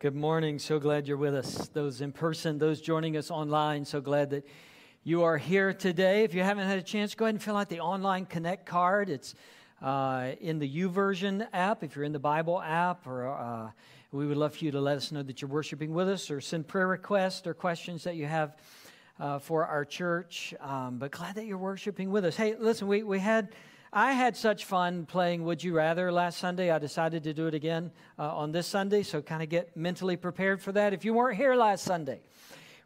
Good 0.00 0.16
morning. 0.16 0.58
So 0.58 0.78
glad 0.78 1.06
you're 1.06 1.18
with 1.18 1.34
us. 1.34 1.68
Those 1.74 2.00
in 2.00 2.10
person, 2.10 2.56
those 2.56 2.80
joining 2.80 3.18
us 3.18 3.30
online, 3.30 3.84
so 3.84 4.00
glad 4.00 4.30
that 4.30 4.46
you 5.04 5.24
are 5.24 5.36
here 5.36 5.74
today. 5.74 6.24
If 6.24 6.32
you 6.32 6.42
haven't 6.42 6.66
had 6.66 6.78
a 6.78 6.82
chance, 6.82 7.14
go 7.14 7.26
ahead 7.26 7.34
and 7.34 7.42
fill 7.42 7.58
out 7.58 7.68
the 7.68 7.80
online 7.80 8.24
Connect 8.24 8.64
card. 8.64 9.10
It's 9.10 9.34
uh, 9.82 10.30
in 10.40 10.58
the 10.58 10.66
YouVersion 10.66 11.46
app, 11.52 11.84
if 11.84 11.96
you're 11.96 12.06
in 12.06 12.12
the 12.12 12.18
Bible 12.18 12.62
app, 12.62 13.06
or 13.06 13.28
uh, 13.28 13.70
we 14.10 14.26
would 14.26 14.38
love 14.38 14.56
for 14.56 14.64
you 14.64 14.70
to 14.70 14.80
let 14.80 14.96
us 14.96 15.12
know 15.12 15.22
that 15.22 15.42
you're 15.42 15.50
worshiping 15.50 15.92
with 15.92 16.08
us 16.08 16.30
or 16.30 16.40
send 16.40 16.66
prayer 16.66 16.88
requests 16.88 17.46
or 17.46 17.52
questions 17.52 18.02
that 18.04 18.16
you 18.16 18.24
have 18.24 18.56
uh, 19.18 19.38
for 19.38 19.66
our 19.66 19.84
church. 19.84 20.54
Um, 20.60 20.96
but 20.96 21.10
glad 21.10 21.34
that 21.34 21.44
you're 21.44 21.58
worshiping 21.58 22.10
with 22.10 22.24
us. 22.24 22.36
Hey, 22.36 22.54
listen, 22.58 22.88
we, 22.88 23.02
we 23.02 23.18
had 23.18 23.50
I 23.92 24.12
had 24.12 24.36
such 24.36 24.66
fun 24.66 25.04
playing 25.04 25.42
Would 25.42 25.64
You 25.64 25.74
Rather 25.74 26.12
last 26.12 26.38
Sunday. 26.38 26.70
I 26.70 26.78
decided 26.78 27.24
to 27.24 27.34
do 27.34 27.48
it 27.48 27.54
again 27.54 27.90
uh, 28.20 28.36
on 28.36 28.52
this 28.52 28.68
Sunday, 28.68 29.02
so 29.02 29.20
kind 29.20 29.42
of 29.42 29.48
get 29.48 29.76
mentally 29.76 30.16
prepared 30.16 30.62
for 30.62 30.70
that. 30.70 30.92
If 30.92 31.04
you 31.04 31.12
weren't 31.12 31.36
here 31.36 31.56
last 31.56 31.82
Sunday, 31.82 32.20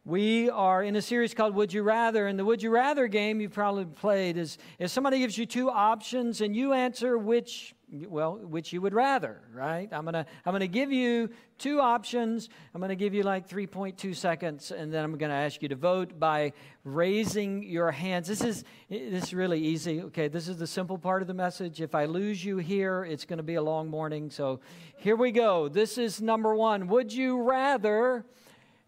we 0.03 0.49
are 0.49 0.81
in 0.81 0.95
a 0.95 1.03
series 1.03 1.35
called 1.35 1.53
Would 1.53 1.71
You 1.71 1.83
Rather, 1.83 2.25
and 2.25 2.39
the 2.39 2.45
Would 2.45 2.63
You 2.63 2.71
Rather 2.71 3.07
game 3.07 3.39
you've 3.39 3.53
probably 3.53 3.85
played 3.85 4.35
is, 4.35 4.57
if 4.79 4.89
somebody 4.89 5.19
gives 5.19 5.37
you 5.37 5.45
two 5.45 5.69
options 5.69 6.41
and 6.41 6.55
you 6.55 6.73
answer 6.73 7.19
which 7.19 7.74
well, 7.91 8.37
which 8.37 8.73
you 8.73 8.81
would 8.81 8.93
rather, 8.93 9.41
right? 9.53 9.87
I'm 9.91 10.05
gonna 10.05 10.25
I'm 10.45 10.53
gonna 10.53 10.67
give 10.67 10.91
you 10.91 11.29
two 11.57 11.79
options. 11.79 12.49
I'm 12.73 12.81
gonna 12.81 12.95
give 12.95 13.13
you 13.13 13.23
like 13.23 13.47
3.2 13.47 14.15
seconds, 14.15 14.71
and 14.71 14.93
then 14.93 15.03
I'm 15.03 15.17
gonna 15.17 15.33
ask 15.33 15.61
you 15.61 15.69
to 15.69 15.75
vote 15.75 16.19
by 16.19 16.53
raising 16.83 17.63
your 17.63 17.91
hands. 17.91 18.27
This 18.27 18.43
is 18.43 18.63
this 18.89 19.25
is 19.25 19.33
really 19.33 19.59
easy. 19.59 20.01
Okay, 20.03 20.27
this 20.27 20.47
is 20.47 20.57
the 20.57 20.67
simple 20.67 20.97
part 20.97 21.21
of 21.21 21.27
the 21.27 21.33
message. 21.33 21.81
If 21.81 21.95
I 21.95 22.05
lose 22.05 22.43
you 22.43 22.57
here, 22.57 23.05
it's 23.05 23.25
gonna 23.25 23.43
be 23.43 23.55
a 23.55 23.63
long 23.63 23.89
morning. 23.89 24.29
So 24.29 24.59
here 24.97 25.15
we 25.15 25.31
go. 25.31 25.67
This 25.67 25.97
is 25.97 26.21
number 26.21 26.55
one. 26.55 26.87
Would 26.87 27.13
you 27.13 27.41
rather 27.41 28.25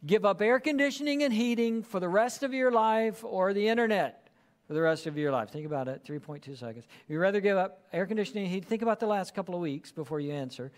give 0.06 0.26
up 0.26 0.42
air 0.42 0.60
conditioning 0.60 1.24
and 1.24 1.34
heating 1.34 1.84
for 1.84 2.00
the 2.00 2.10
rest 2.10 2.44
of 2.44 2.54
your 2.54 2.72
life 2.72 3.24
or 3.24 3.54
the 3.54 3.68
internet? 3.68 4.27
For 4.68 4.74
the 4.74 4.82
rest 4.82 5.08
of 5.08 5.18
your 5.18 5.32
life. 5.32 5.50
Think 5.50 5.66
about 5.66 5.88
it, 5.88 6.04
3.2 6.04 6.58
seconds. 6.58 6.86
You'd 7.08 7.20
rather 7.20 7.40
give 7.40 7.58
up 7.58 7.84
air 7.94 8.06
conditioning 8.06 8.48
heating. 8.48 8.68
Think 8.68 8.82
about 8.82 9.00
the 9.00 9.08
last 9.08 9.34
couple 9.34 9.56
of 9.56 9.62
weeks 9.62 9.92
before 9.92 10.20
you 10.20 10.34
answer. 10.34 10.72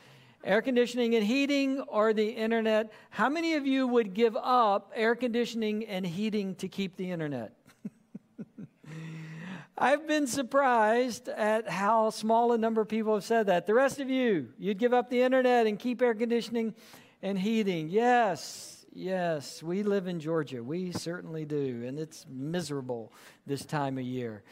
Air 0.43 0.61
conditioning 0.61 1.15
and 1.15 1.25
heating 1.25 1.81
or 1.81 2.13
the 2.13 2.29
internet. 2.29 2.91
How 3.09 3.27
many 3.27 3.55
of 3.55 3.65
you 3.65 3.87
would 3.87 4.13
give 4.13 4.37
up 4.37 4.91
air 4.95 5.15
conditioning 5.15 5.85
and 5.85 6.05
heating 6.05 6.55
to 6.55 6.67
keep 6.67 6.95
the 6.95 7.11
internet? 7.11 7.53
I've 9.77 10.07
been 10.07 10.27
surprised 10.27 11.27
at 11.27 11.67
how 11.67 12.11
small 12.11 12.53
a 12.53 12.57
number 12.57 12.81
of 12.81 12.87
people 12.87 13.15
have 13.15 13.23
said 13.23 13.47
that. 13.47 13.65
The 13.65 13.73
rest 13.73 13.99
of 13.99 14.09
you, 14.09 14.49
you'd 14.57 14.77
give 14.77 14.93
up 14.93 15.09
the 15.09 15.21
internet 15.21 15.67
and 15.67 15.79
keep 15.79 16.01
air 16.01 16.13
conditioning 16.13 16.75
and 17.21 17.37
heating. 17.37 17.89
Yes, 17.89 18.78
Yes, 18.99 19.63
we 19.63 19.83
live 19.83 20.07
in 20.07 20.19
Georgia. 20.19 20.61
We 20.61 20.91
certainly 20.91 21.45
do. 21.45 21.85
And 21.87 21.97
it's 21.97 22.25
miserable 22.29 23.13
this 23.47 23.63
time 23.63 23.97
of 23.97 24.03
year. 24.03 24.43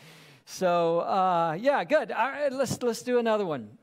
So, 0.45 1.01
uh, 1.01 1.57
yeah, 1.59 1.83
good. 1.83 2.13
All 2.13 2.29
right, 2.29 2.53
let's, 2.53 2.81
let's 2.81 3.01
do 3.01 3.19
another 3.19 3.45
one. 3.45 3.77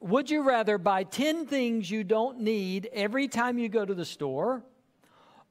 Would 0.00 0.30
you 0.30 0.42
rather 0.42 0.78
buy 0.78 1.04
10 1.04 1.44
things 1.44 1.90
you 1.90 2.02
don't 2.02 2.40
need 2.40 2.88
every 2.94 3.28
time 3.28 3.58
you 3.58 3.68
go 3.68 3.84
to 3.84 3.92
the 3.92 4.06
store 4.06 4.64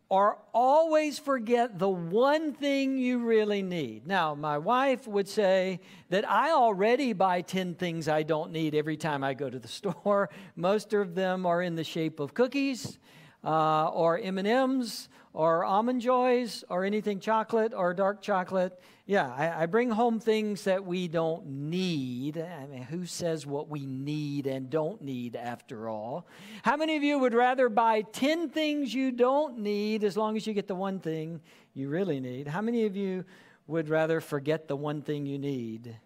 or 0.10 0.40
always 0.52 1.20
forget 1.20 1.78
the 1.78 1.90
one 1.90 2.54
thing 2.54 2.98
you 2.98 3.20
really 3.20 3.62
need? 3.62 4.08
Now, 4.08 4.34
my 4.34 4.58
wife 4.58 5.08
would 5.08 5.28
say 5.30 5.80
that 6.10 6.28
I 6.28 6.54
already 6.54 7.14
buy 7.14 7.42
10 7.42 7.76
things 7.76 8.08
I 8.08 8.24
don't 8.24 8.52
need 8.52 8.74
every 8.74 8.98
time 8.98 9.24
I 9.24 9.36
go 9.36 9.48
to 9.48 9.60
the 9.60 9.68
store. 9.80 10.32
Most 10.56 10.92
of 10.94 11.14
them 11.14 11.46
are 11.46 11.62
in 11.62 11.76
the 11.76 11.84
shape 11.84 12.20
of 12.20 12.34
cookies 12.34 12.98
uh, 13.44 13.88
or 13.88 14.18
M&Ms 14.20 15.10
or 15.34 15.66
almond 15.66 16.02
joys 16.02 16.64
or 16.70 16.86
anything 16.86 17.20
chocolate 17.20 17.74
or 17.74 17.94
dark 17.94 18.22
chocolate. 18.22 18.80
Yeah, 19.06 19.34
I, 19.36 19.64
I, 19.64 19.66
bring 19.66 19.90
home 19.90 20.20
things 20.20 20.64
that 20.64 20.86
we 20.86 21.08
don't 21.08 21.46
need. 21.46 22.38
I 22.38 22.68
mean, 22.68 22.84
who 22.84 23.06
says 23.06 23.46
what 23.46 23.68
we 23.68 23.86
need 23.86 24.48
and 24.48 24.70
don't 24.70 25.02
need 25.02 25.36
after 25.36 25.90
all? 25.90 26.28
How 26.62 26.78
many 26.78 26.96
of 26.96 27.04
you 27.04 27.20
would 27.20 27.34
rather 27.34 27.68
buy 27.68 28.04
10 28.04 28.50
things 28.50 28.94
you 28.94 29.12
don't 29.12 29.58
need 29.58 30.04
as 30.04 30.16
long 30.16 30.38
as 30.38 30.48
you 30.48 30.54
get 30.54 30.68
the 30.68 30.76
one 30.76 31.00
thing 31.00 31.42
you 31.74 31.90
really 31.90 32.20
need? 32.20 32.48
How 32.48 32.62
many 32.62 32.86
of 32.86 32.96
you 32.96 33.26
would 33.68 33.90
rather 33.90 34.22
forget 34.22 34.68
the 34.68 34.76
one 34.76 35.02
thing 35.02 35.26
you 35.26 35.40
need? 35.40 35.98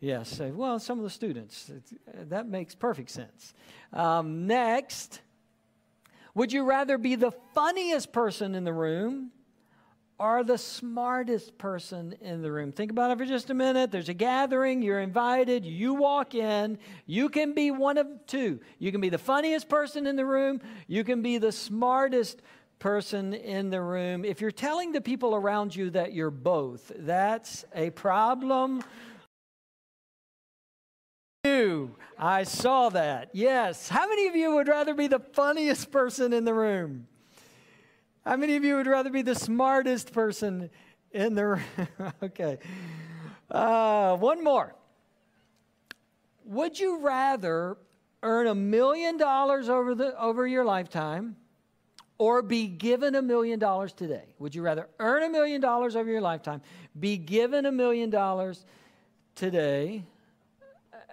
Yes, 0.00 0.40
well, 0.40 0.80
some 0.80 0.98
of 0.98 1.04
the 1.04 1.10
students. 1.10 1.70
that 2.12 2.48
makes 2.48 2.74
perfect 2.74 3.10
sense. 3.10 3.54
Um, 3.92 4.48
next. 4.48 5.20
Would 6.34 6.52
you 6.52 6.64
rather 6.64 6.96
be 6.96 7.14
the 7.14 7.32
funniest 7.54 8.12
person 8.12 8.54
in 8.54 8.64
the 8.64 8.72
room 8.72 9.32
or 10.18 10.42
the 10.42 10.56
smartest 10.56 11.58
person 11.58 12.14
in 12.22 12.40
the 12.40 12.50
room? 12.50 12.72
Think 12.72 12.90
about 12.90 13.10
it 13.10 13.18
for 13.18 13.26
just 13.26 13.50
a 13.50 13.54
minute. 13.54 13.90
There's 13.90 14.08
a 14.08 14.14
gathering, 14.14 14.80
you're 14.80 15.00
invited, 15.00 15.66
you 15.66 15.92
walk 15.92 16.34
in. 16.34 16.78
You 17.06 17.28
can 17.28 17.52
be 17.52 17.70
one 17.70 17.98
of 17.98 18.06
two. 18.26 18.60
You 18.78 18.90
can 18.92 19.02
be 19.02 19.10
the 19.10 19.18
funniest 19.18 19.68
person 19.68 20.06
in 20.06 20.16
the 20.16 20.24
room, 20.24 20.60
you 20.86 21.04
can 21.04 21.20
be 21.20 21.36
the 21.36 21.52
smartest 21.52 22.40
person 22.78 23.34
in 23.34 23.70
the 23.70 23.80
room. 23.80 24.24
If 24.24 24.40
you're 24.40 24.50
telling 24.50 24.90
the 24.90 25.00
people 25.00 25.36
around 25.36 25.76
you 25.76 25.90
that 25.90 26.14
you're 26.14 26.30
both, 26.30 26.90
that's 26.96 27.64
a 27.74 27.90
problem 27.90 28.82
you. 31.62 31.96
I 32.18 32.44
saw 32.44 32.88
that. 32.90 33.30
Yes. 33.32 33.88
How 33.88 34.08
many 34.08 34.26
of 34.26 34.36
you 34.36 34.54
would 34.54 34.68
rather 34.68 34.94
be 34.94 35.06
the 35.06 35.18
funniest 35.18 35.90
person 35.90 36.32
in 36.32 36.44
the 36.44 36.54
room? 36.54 37.06
How 38.24 38.36
many 38.36 38.56
of 38.56 38.64
you 38.64 38.76
would 38.76 38.86
rather 38.86 39.10
be 39.10 39.22
the 39.22 39.34
smartest 39.34 40.12
person 40.12 40.70
in 41.10 41.34
the 41.34 41.46
room? 41.46 41.88
okay. 42.22 42.58
Uh, 43.50 44.16
one 44.16 44.44
more. 44.44 44.74
Would 46.44 46.78
you 46.78 46.98
rather 46.98 47.76
earn 48.22 48.46
a 48.46 48.54
million 48.54 49.16
dollars 49.16 49.68
over 49.68 49.94
the 49.94 50.18
over 50.20 50.46
your 50.46 50.64
lifetime 50.64 51.36
or 52.18 52.42
be 52.42 52.66
given 52.66 53.14
a 53.14 53.22
million 53.22 53.58
dollars 53.58 53.92
today? 53.92 54.34
Would 54.38 54.54
you 54.54 54.62
rather 54.62 54.88
earn 54.98 55.24
a 55.24 55.28
million 55.28 55.60
dollars 55.60 55.96
over 55.96 56.10
your 56.10 56.20
lifetime, 56.20 56.62
be 56.98 57.16
given 57.16 57.66
a 57.66 57.72
million 57.72 58.10
dollars 58.10 58.64
today, 59.34 60.04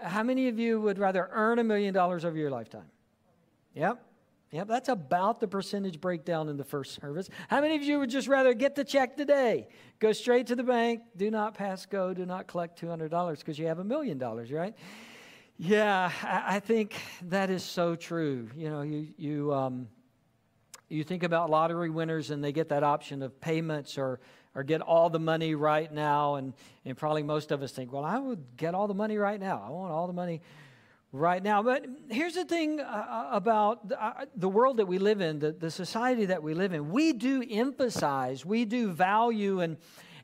how 0.01 0.23
many 0.23 0.47
of 0.47 0.59
you 0.59 0.79
would 0.81 0.99
rather 0.99 1.29
earn 1.31 1.59
a 1.59 1.63
million 1.63 1.93
dollars 1.93 2.25
over 2.25 2.37
your 2.37 2.51
lifetime? 2.51 2.89
Yep. 3.73 4.05
Yep, 4.51 4.67
that's 4.67 4.89
about 4.89 5.39
the 5.39 5.47
percentage 5.47 6.01
breakdown 6.01 6.49
in 6.49 6.57
the 6.57 6.63
first 6.63 6.99
service. 6.99 7.29
How 7.49 7.61
many 7.61 7.75
of 7.75 7.83
you 7.83 7.99
would 7.99 8.09
just 8.09 8.27
rather 8.27 8.55
get 8.55 8.73
the 8.73 8.83
check 8.83 9.15
today? 9.15 9.67
Go 9.99 10.11
straight 10.11 10.47
to 10.47 10.55
the 10.55 10.63
bank, 10.63 11.01
do 11.15 11.29
not 11.29 11.53
pass 11.53 11.85
go, 11.85 12.15
do 12.15 12.25
not 12.25 12.47
collect 12.47 12.81
$200 12.81 13.37
because 13.37 13.59
you 13.59 13.67
have 13.67 13.77
a 13.77 13.83
million 13.83 14.17
dollars, 14.17 14.51
right? 14.51 14.73
Yeah, 15.57 16.11
I, 16.23 16.55
I, 16.55 16.59
think 16.61 16.95
that 17.23 17.51
is 17.51 17.63
so 17.63 17.95
true. 17.95 18.49
You 18.55 18.69
know, 18.69 18.81
you, 18.81 19.07
you, 19.17 19.53
um, 19.53 19.87
you 20.87 21.03
think 21.03 21.21
about 21.21 21.51
lottery 21.51 21.91
winners 21.91 22.31
and 22.31 22.43
they 22.43 22.51
get 22.51 22.69
that 22.69 22.81
option 22.81 23.21
of 23.21 23.39
payments 23.39 23.97
or 23.97 24.19
or 24.59 24.63
get 24.63 24.81
all 24.81 25.09
the 25.09 25.19
money 25.19 25.55
right 25.55 25.89
now. 25.89 26.35
And, 26.35 26.53
and 26.83 26.97
probably 26.97 27.23
most 27.23 27.51
of 27.51 27.63
us 27.63 27.71
think, 27.71 27.93
well, 27.93 28.03
I 28.03 28.17
would 28.17 28.57
get 28.57 28.75
all 28.75 28.89
the 28.89 28.93
money 28.93 29.17
right 29.17 29.39
now. 29.39 29.63
I 29.65 29.69
want 29.69 29.93
all 29.93 30.05
the 30.05 30.11
money 30.11 30.41
right 31.13 31.41
now. 31.41 31.63
But 31.63 31.85
here's 32.09 32.35
the 32.35 32.43
thing 32.43 32.81
uh, 32.81 32.83
uh, 32.83 33.29
about 33.31 33.87
the, 33.87 34.03
uh, 34.03 34.25
the, 34.35 34.49
world 34.49 34.75
that 34.77 34.85
we 34.85 34.99
live 34.99 35.21
in, 35.21 35.39
the, 35.39 35.53
the 35.53 35.71
society 35.71 36.25
that 36.25 36.43
we 36.43 36.53
live 36.53 36.73
in. 36.73 36.89
We 36.89 37.13
do 37.13 37.41
emphasize, 37.49 38.45
we 38.45 38.65
do 38.65 38.91
value 38.91 39.61
and, 39.61 39.77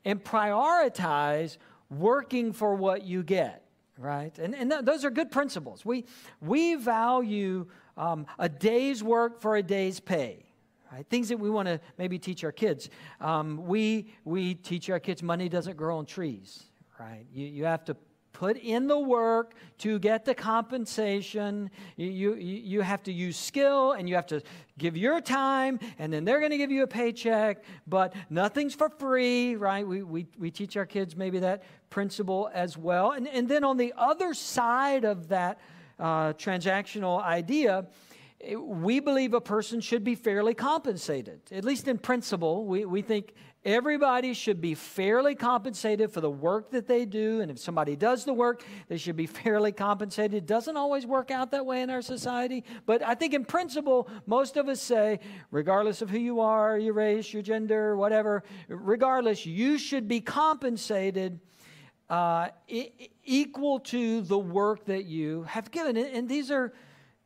and 0.04 0.22
prioritize 0.22 1.56
working 1.88 2.52
for 2.52 2.74
what 2.74 3.04
you 3.04 3.22
get, 3.22 3.64
right? 3.96 4.38
And, 4.38 4.54
and 4.54 4.70
th- 4.70 4.84
those 4.84 5.06
are 5.06 5.10
good 5.10 5.30
principles. 5.30 5.82
We, 5.82 6.04
we 6.42 6.74
value 6.74 7.68
um, 7.96 8.26
a 8.38 8.50
day's 8.50 9.02
work 9.02 9.40
for 9.40 9.56
a 9.56 9.62
day's 9.62 9.98
pay. 9.98 10.45
Right? 10.92 11.06
Things 11.08 11.28
that 11.28 11.38
we 11.38 11.50
want 11.50 11.66
to 11.66 11.80
maybe 11.98 12.18
teach 12.18 12.44
our 12.44 12.52
kids. 12.52 12.90
Um, 13.20 13.66
we, 13.66 14.14
we 14.24 14.54
teach 14.54 14.88
our 14.88 15.00
kids 15.00 15.22
money 15.22 15.48
doesn't 15.48 15.76
grow 15.76 15.98
on 15.98 16.06
trees, 16.06 16.64
right? 17.00 17.26
You, 17.32 17.46
you 17.46 17.64
have 17.64 17.84
to 17.86 17.96
put 18.32 18.58
in 18.58 18.86
the 18.86 18.98
work 18.98 19.54
to 19.78 19.98
get 19.98 20.24
the 20.26 20.34
compensation. 20.34 21.70
You, 21.96 22.34
you, 22.34 22.34
you 22.34 22.80
have 22.82 23.02
to 23.04 23.12
use 23.12 23.36
skill 23.36 23.92
and 23.92 24.08
you 24.08 24.14
have 24.14 24.26
to 24.26 24.42
give 24.76 24.94
your 24.94 25.22
time, 25.22 25.80
and 25.98 26.12
then 26.12 26.24
they're 26.26 26.38
going 26.38 26.50
to 26.50 26.58
give 26.58 26.70
you 26.70 26.82
a 26.82 26.86
paycheck, 26.86 27.64
but 27.86 28.14
nothing's 28.28 28.74
for 28.74 28.90
free, 28.90 29.56
right? 29.56 29.86
We, 29.86 30.02
we, 30.02 30.26
we 30.38 30.50
teach 30.50 30.76
our 30.76 30.84
kids 30.84 31.16
maybe 31.16 31.38
that 31.38 31.62
principle 31.88 32.50
as 32.52 32.76
well. 32.76 33.12
And, 33.12 33.26
and 33.26 33.48
then 33.48 33.64
on 33.64 33.78
the 33.78 33.94
other 33.96 34.34
side 34.34 35.04
of 35.04 35.28
that 35.28 35.58
uh, 35.98 36.34
transactional 36.34 37.22
idea, 37.22 37.86
we 38.58 39.00
believe 39.00 39.34
a 39.34 39.40
person 39.40 39.80
should 39.80 40.04
be 40.04 40.14
fairly 40.14 40.54
compensated. 40.54 41.40
At 41.50 41.64
least 41.64 41.88
in 41.88 41.98
principle, 41.98 42.66
we, 42.66 42.84
we 42.84 43.00
think 43.02 43.32
everybody 43.64 44.34
should 44.34 44.60
be 44.60 44.74
fairly 44.74 45.34
compensated 45.34 46.12
for 46.12 46.20
the 46.20 46.30
work 46.30 46.70
that 46.70 46.86
they 46.86 47.06
do. 47.06 47.40
And 47.40 47.50
if 47.50 47.58
somebody 47.58 47.96
does 47.96 48.24
the 48.24 48.34
work, 48.34 48.62
they 48.88 48.98
should 48.98 49.16
be 49.16 49.26
fairly 49.42 49.72
compensated. 49.72 50.34
It 50.34 50.46
doesn't 50.46 50.76
always 50.76 51.06
work 51.06 51.30
out 51.30 51.50
that 51.52 51.64
way 51.64 51.80
in 51.82 51.90
our 51.90 52.02
society. 52.02 52.62
But 52.84 53.02
I 53.02 53.14
think 53.14 53.32
in 53.32 53.44
principle, 53.44 54.08
most 54.26 54.56
of 54.56 54.68
us 54.68 54.80
say, 54.80 55.20
regardless 55.50 56.02
of 56.02 56.10
who 56.10 56.18
you 56.18 56.40
are, 56.40 56.78
your 56.78 56.94
race, 56.94 57.32
your 57.32 57.42
gender, 57.42 57.96
whatever, 57.96 58.44
regardless, 58.68 59.46
you 59.46 59.78
should 59.78 60.08
be 60.08 60.20
compensated. 60.20 61.40
Uh, 62.08 62.46
equal 63.24 63.80
to 63.80 64.20
the 64.20 64.38
work 64.38 64.84
that 64.84 65.06
you 65.06 65.42
have 65.42 65.72
given. 65.72 65.96
And 65.96 66.28
these 66.28 66.52
are 66.52 66.72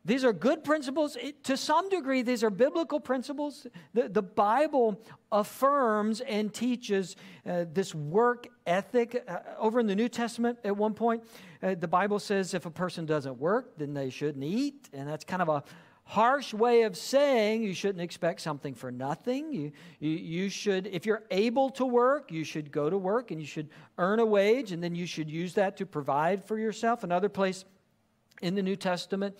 these 0.03 0.23
are 0.23 0.33
good 0.33 0.63
principles. 0.63 1.15
It, 1.15 1.43
to 1.43 1.55
some 1.55 1.87
degree, 1.89 2.23
these 2.23 2.43
are 2.43 2.49
biblical 2.49 2.99
principles. 2.99 3.67
The, 3.93 4.09
the 4.09 4.23
Bible 4.23 4.99
affirms 5.31 6.21
and 6.21 6.51
teaches 6.53 7.15
uh, 7.47 7.65
this 7.71 7.93
work 7.93 8.47
ethic. 8.65 9.23
Uh, 9.27 9.39
over 9.59 9.79
in 9.79 9.87
the 9.87 9.95
New 9.95 10.09
Testament, 10.09 10.57
at 10.63 10.75
one 10.75 10.95
point, 10.95 11.23
uh, 11.61 11.75
the 11.75 11.87
Bible 11.87 12.17
says 12.17 12.53
if 12.53 12.65
a 12.65 12.71
person 12.71 13.05
doesn't 13.05 13.37
work, 13.37 13.77
then 13.77 13.93
they 13.93 14.09
shouldn't 14.09 14.43
eat. 14.43 14.89
And 14.91 15.07
that's 15.07 15.23
kind 15.23 15.41
of 15.41 15.49
a 15.49 15.63
harsh 16.03 16.53
way 16.53 16.81
of 16.81 16.97
saying 16.97 17.63
you 17.63 17.73
shouldn't 17.73 18.01
expect 18.01 18.41
something 18.41 18.73
for 18.73 18.91
nothing. 18.91 19.53
You, 19.53 19.71
you, 19.99 20.09
you 20.09 20.49
should, 20.49 20.87
if 20.87 21.05
you're 21.05 21.23
able 21.29 21.69
to 21.71 21.85
work, 21.85 22.31
you 22.31 22.43
should 22.43 22.71
go 22.71 22.89
to 22.89 22.97
work 22.97 23.31
and 23.31 23.39
you 23.39 23.47
should 23.47 23.69
earn 23.97 24.19
a 24.19 24.25
wage, 24.25 24.71
and 24.71 24.83
then 24.83 24.95
you 24.95 25.05
should 25.05 25.29
use 25.29 25.53
that 25.53 25.77
to 25.77 25.85
provide 25.85 26.43
for 26.43 26.57
yourself. 26.57 27.03
Another 27.03 27.29
place 27.29 27.65
in 28.41 28.55
the 28.55 28.63
New 28.63 28.75
Testament, 28.75 29.37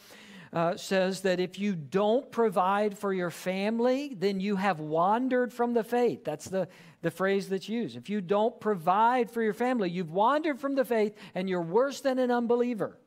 uh, 0.54 0.76
says 0.76 1.22
that 1.22 1.40
if 1.40 1.58
you 1.58 1.76
don't 1.76 2.30
provide 2.32 2.98
for 2.98 3.14
your 3.14 3.30
family, 3.30 4.16
then 4.18 4.40
you 4.40 4.58
have 4.58 4.80
wandered 4.80 5.54
from 5.54 5.74
the 5.74 5.84
faith. 5.84 6.26
That's 6.26 6.46
the, 6.46 6.68
the 7.02 7.12
phrase 7.12 7.48
that's 7.48 7.70
used. 7.70 7.96
If 7.96 8.10
you 8.10 8.20
don't 8.20 8.60
provide 8.60 9.32
for 9.32 9.42
your 9.42 9.54
family, 9.54 9.90
you've 9.90 10.12
wandered 10.12 10.60
from 10.60 10.76
the 10.76 10.84
faith 10.84 11.16
and 11.36 11.50
you're 11.50 11.62
worse 11.62 12.02
than 12.02 12.20
an 12.20 12.32
unbeliever. 12.32 12.98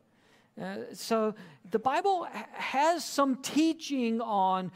Uh, 0.61 0.77
so 0.93 1.35
the 1.71 1.79
Bible 1.79 2.27
has 2.53 3.05
some 3.05 3.37
teaching 3.37 4.21
on 4.21 4.71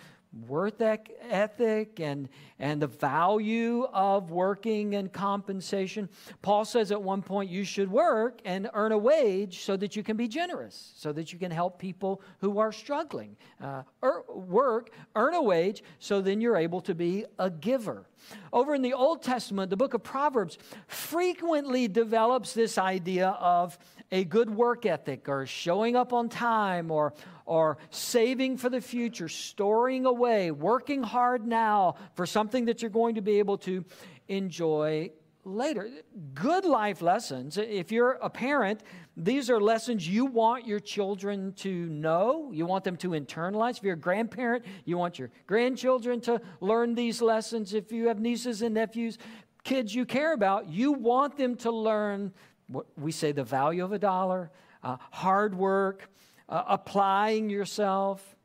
worth 0.46 0.80
ethic 0.80 2.00
and, 2.00 2.28
and 2.58 2.82
the 2.82 2.86
value 2.86 3.84
of 3.92 4.30
working 4.30 4.94
and 4.94 5.12
compensation. 5.12 6.08
Paul 6.42 6.64
says 6.64 6.92
at 6.92 7.02
one 7.02 7.22
point 7.22 7.50
you 7.50 7.64
should 7.64 7.90
work 7.90 8.40
and 8.44 8.68
earn 8.74 8.92
a 8.92 8.98
wage 8.98 9.60
so 9.60 9.76
that 9.76 9.96
you 9.96 10.02
can 10.02 10.16
be 10.16 10.28
generous, 10.28 10.92
so 10.96 11.12
that 11.12 11.32
you 11.32 11.38
can 11.38 11.50
help 11.50 11.78
people 11.78 12.22
who 12.40 12.58
are 12.58 12.72
struggling. 12.72 13.36
Uh, 13.62 13.82
er, 14.02 14.24
work, 14.28 14.90
earn 15.16 15.34
a 15.34 15.42
wage, 15.42 15.82
so 15.98 16.20
then 16.20 16.40
you're 16.40 16.56
able 16.56 16.80
to 16.82 16.94
be 16.94 17.24
a 17.38 17.50
giver. 17.50 18.06
Over 18.52 18.74
in 18.74 18.82
the 18.82 18.94
Old 18.94 19.22
Testament, 19.22 19.70
the 19.70 19.76
book 19.76 19.94
of 19.94 20.02
Proverbs 20.02 20.58
frequently 20.86 21.88
develops 21.88 22.52
this 22.52 22.78
idea 22.78 23.28
of 23.40 23.78
a 24.10 24.24
good 24.24 24.50
work 24.50 24.86
ethic 24.86 25.28
or 25.28 25.46
showing 25.46 25.96
up 25.96 26.12
on 26.12 26.28
time 26.28 26.90
or, 26.90 27.14
or 27.44 27.78
saving 27.90 28.56
for 28.56 28.70
the 28.70 28.80
future, 28.80 29.28
storing 29.28 30.06
away, 30.06 30.50
working 30.50 31.02
hard 31.02 31.46
now 31.46 31.96
for 32.14 32.26
something 32.26 32.64
that 32.66 32.82
you're 32.82 32.90
going 32.90 33.14
to 33.16 33.22
be 33.22 33.38
able 33.38 33.58
to 33.58 33.84
enjoy 34.28 35.10
later. 35.44 35.88
Good 36.34 36.64
life 36.64 37.00
lessons. 37.02 37.56
If 37.58 37.90
you're 37.90 38.12
a 38.12 38.30
parent, 38.30 38.82
these 39.16 39.50
are 39.50 39.60
lessons 39.60 40.08
you 40.08 40.26
want 40.26 40.66
your 40.66 40.80
children 40.80 41.52
to 41.54 41.86
know. 41.86 42.50
You 42.52 42.66
want 42.66 42.84
them 42.84 42.96
to 42.98 43.10
internalize. 43.10 43.78
If 43.78 43.82
you're 43.82 43.94
a 43.94 43.96
grandparent, 43.96 44.64
you 44.84 44.98
want 44.98 45.18
your 45.18 45.30
grandchildren 45.46 46.20
to 46.22 46.40
learn 46.60 46.94
these 46.94 47.22
lessons. 47.22 47.74
If 47.74 47.92
you 47.92 48.08
have 48.08 48.20
nieces 48.20 48.62
and 48.62 48.74
nephews, 48.74 49.18
kids 49.64 49.94
you 49.94 50.04
care 50.04 50.32
about, 50.32 50.68
you 50.68 50.92
want 50.92 51.36
them 51.36 51.56
to 51.56 51.70
learn 51.70 52.32
what 52.68 52.86
we 52.96 53.12
say 53.12 53.32
the 53.32 53.44
value 53.44 53.84
of 53.84 53.92
a 53.92 53.98
dollar, 53.98 54.50
uh, 54.82 54.96
hard 55.10 55.54
work, 55.54 56.08
uh, 56.48 56.64
applying 56.68 57.50
yourself. 57.50 58.36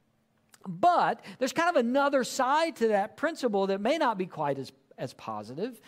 But 0.67 1.23
there's 1.39 1.53
kind 1.53 1.69
of 1.69 1.75
another 1.75 2.23
side 2.23 2.77
to 2.77 2.89
that 2.89 3.17
principle 3.17 3.67
that 3.67 3.81
may 3.81 3.97
not 3.97 4.17
be 4.17 4.25
quite 4.25 4.57
as, 4.57 4.71
as 4.97 5.13
positive. 5.13 5.79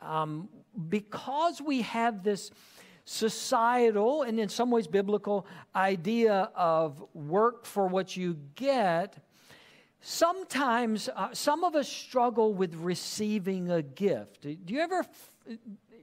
Um, 0.00 0.48
because 0.88 1.60
we 1.60 1.82
have 1.82 2.22
this 2.22 2.50
societal 3.04 4.22
and 4.22 4.38
in 4.38 4.48
some 4.48 4.70
ways 4.70 4.86
biblical 4.86 5.46
idea 5.74 6.50
of 6.54 7.04
work 7.12 7.66
for 7.66 7.88
what 7.88 8.16
you 8.16 8.38
get, 8.54 9.16
sometimes 10.00 11.08
uh, 11.16 11.28
some 11.32 11.64
of 11.64 11.74
us 11.74 11.88
struggle 11.88 12.54
with 12.54 12.74
receiving 12.76 13.70
a 13.70 13.82
gift. 13.82 14.42
Do 14.42 14.56
you 14.74 14.80
ever 14.80 15.04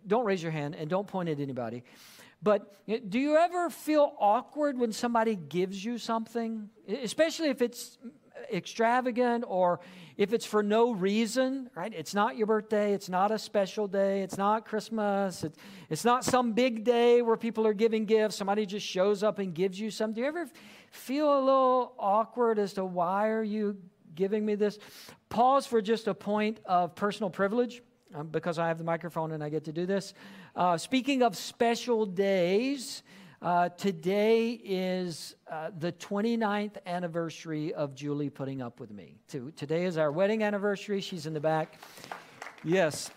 don't 0.08 0.26
raise 0.26 0.42
your 0.42 0.52
hand 0.52 0.76
and 0.76 0.90
don't 0.90 1.08
point 1.08 1.30
at 1.30 1.40
anybody. 1.40 1.84
But 2.42 2.76
do 3.10 3.20
you 3.20 3.36
ever 3.36 3.70
feel 3.70 4.14
awkward 4.20 4.78
when 4.78 4.92
somebody 4.92 5.36
gives 5.36 5.84
you 5.84 5.98
something, 5.98 6.70
especially 6.88 7.50
if 7.50 7.62
it's 7.62 7.98
mm, 8.06 8.12
extravagant 8.54 9.44
or 9.48 9.80
if 10.18 10.34
it's 10.34 10.46
for 10.46 10.62
no 10.62 10.92
reason, 10.92 11.70
right? 11.76 11.92
It's 11.94 12.14
not 12.14 12.38
your 12.38 12.46
birthday, 12.46 12.94
it's 12.94 13.10
not 13.10 13.32
a 13.32 13.40
special 13.40 13.88
day, 13.88 14.22
it's 14.22 14.38
not 14.38 14.66
Christmas, 14.66 15.44
it's, 15.44 15.58
it's 15.90 16.06
not 16.06 16.24
some 16.24 16.54
big 16.54 16.84
day 16.84 17.24
where 17.24 17.38
people 17.38 17.66
are 17.66 17.74
giving 17.74 18.06
gifts. 18.06 18.36
Somebody 18.36 18.66
just 18.68 18.86
shows 18.86 19.24
up 19.24 19.40
and 19.40 19.54
gives 19.54 19.80
you 19.80 19.90
something. 19.90 20.16
Do 20.16 20.22
you 20.22 20.28
ever 20.28 20.48
feel 20.92 21.40
a 21.40 21.42
little 21.42 21.94
awkward 21.98 22.60
as 22.60 22.74
to 22.74 22.86
why 22.86 23.30
are 23.30 23.44
you 23.44 23.78
giving 24.14 24.46
me 24.46 24.56
this? 24.56 24.78
Pause 25.30 25.68
for 25.68 25.82
just 25.82 26.08
a 26.08 26.14
point 26.14 26.60
of 26.66 26.96
personal 26.96 27.32
privilege 27.32 27.82
um, 28.18 28.28
because 28.28 28.60
I 28.60 28.68
have 28.68 28.78
the 28.78 28.84
microphone 28.84 29.32
and 29.32 29.44
I 29.44 29.50
get 29.50 29.66
to 29.66 29.72
do 29.72 29.86
this. 29.86 30.14
Uh, 30.56 30.78
speaking 30.78 31.22
of 31.22 31.36
special 31.36 32.06
days, 32.06 33.04
uh, 33.42 33.70
today 33.70 34.60
is 34.64 35.36
uh, 35.52 35.70
the 35.78 35.92
29th 35.92 36.78
anniversary 36.86 37.74
of 37.74 37.94
Julie 37.94 38.30
putting 38.30 38.62
up 38.62 38.80
with 38.80 38.92
me. 38.92 39.16
Today 39.56 39.86
is 39.86 39.98
our 39.98 40.12
wedding 40.12 40.44
anniversary. 40.44 41.02
She's 41.02 41.26
in 41.26 41.34
the 41.34 41.40
back. 41.40 41.80
Yes, 42.64 43.12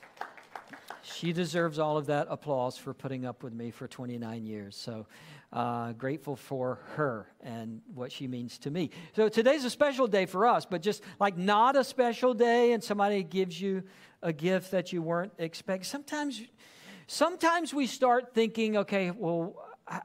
she 1.02 1.32
deserves 1.32 1.78
all 1.78 1.96
of 1.96 2.06
that 2.06 2.26
applause 2.28 2.76
for 2.76 2.92
putting 2.92 3.24
up 3.24 3.42
with 3.42 3.54
me 3.54 3.70
for 3.70 3.88
29 3.88 4.44
years. 4.44 4.76
So 4.76 5.06
uh, 5.52 5.92
grateful 5.92 6.36
for 6.36 6.80
her 6.94 7.26
and 7.42 7.80
what 7.94 8.12
she 8.12 8.28
means 8.28 8.58
to 8.58 8.70
me. 8.70 8.90
So 9.16 9.28
today's 9.28 9.64
a 9.64 9.70
special 9.70 10.06
day 10.06 10.26
for 10.26 10.46
us, 10.46 10.66
but 10.66 10.82
just 10.82 11.02
like 11.18 11.36
not 11.36 11.74
a 11.74 11.82
special 11.82 12.34
day 12.34 12.72
and 12.72 12.84
somebody 12.84 13.22
gives 13.22 13.60
you 13.60 13.82
a 14.22 14.32
gift 14.32 14.70
that 14.70 14.92
you 14.92 15.02
weren't 15.02 15.32
expecting. 15.38 15.84
Sometimes, 15.84 16.42
sometimes 17.06 17.72
we 17.72 17.86
start 17.86 18.34
thinking, 18.34 18.76
okay, 18.78 19.10
well, 19.10 19.56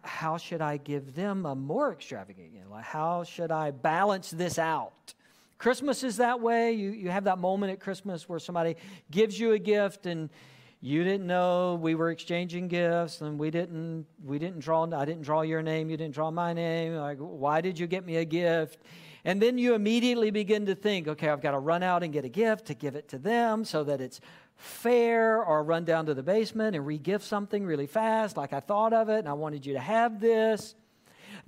how 0.01 0.38
should 0.38 0.62
I 0.62 0.77
give 0.77 1.15
them 1.15 1.45
a 1.45 1.56
more 1.56 1.91
extravagant? 1.91 2.53
You 2.53 2.62
know, 2.62 2.75
how 2.81 3.23
should 3.23 3.51
I 3.51 3.71
balance 3.71 4.31
this 4.31 4.57
out? 4.57 5.13
Christmas 5.57 6.03
is 6.03 6.17
that 6.17 6.41
way. 6.41 6.73
You, 6.73 6.91
you 6.91 7.09
have 7.09 7.25
that 7.25 7.38
moment 7.38 7.71
at 7.71 7.79
Christmas 7.79 8.27
where 8.27 8.39
somebody 8.39 8.75
gives 9.12 9.39
you 9.39 9.53
a 9.53 9.60
gift 9.60 10.05
and 10.05 10.29
you 10.81 11.03
didn't 11.03 11.25
know 11.25 11.79
we 11.81 11.95
were 11.95 12.12
exchanging 12.12 12.67
gifts 12.67 13.22
and 13.22 13.39
we 13.39 13.50
didn't 13.50 14.05
we 14.24 14.38
didn't 14.38 14.60
draw 14.60 14.84
I 14.84 15.05
didn't 15.05 15.24
draw 15.24 15.41
your 15.41 15.62
name, 15.62 15.89
you 15.89 15.98
didn't 15.98 16.13
draw 16.13 16.29
my 16.29 16.53
name. 16.53 16.95
Like 16.95 17.17
why 17.17 17.62
did 17.62 17.79
you 17.79 17.88
get 17.88 18.05
me 18.05 18.17
a 18.17 18.25
gift? 18.25 18.79
And 19.25 19.41
then 19.41 19.58
you 19.58 19.74
immediately 19.74 20.29
begin 20.29 20.67
to 20.67 20.75
think, 20.75 21.08
okay, 21.08 21.29
I've 21.29 21.41
got 21.41 21.51
to 21.51 21.60
run 21.60 21.82
out 21.84 22.03
and 22.03 22.13
get 22.13 22.24
a 22.24 22.29
gift 22.29 22.67
to 22.67 22.75
give 22.75 22.96
it 22.96 23.10
to 23.10 23.17
them 23.17 23.65
so 23.65 23.84
that 23.84 24.00
it's 24.00 24.22
fair, 24.55 25.44
or 25.44 25.63
run 25.63 25.84
down 25.84 26.05
to 26.05 26.13
the 26.13 26.24
basement 26.24 26.75
and 26.75 26.86
re-gift 26.86 27.25
something 27.25 27.65
really 27.65 27.88
fast, 27.88 28.38
like 28.38 28.53
I 28.53 28.62
thought 28.62 28.94
of 28.94 29.10
it 29.10 29.20
and 29.20 29.27
I 29.27 29.34
wanted 29.34 29.65
you 29.65 29.74
to 29.74 29.79
have 29.79 30.22
this. 30.22 30.75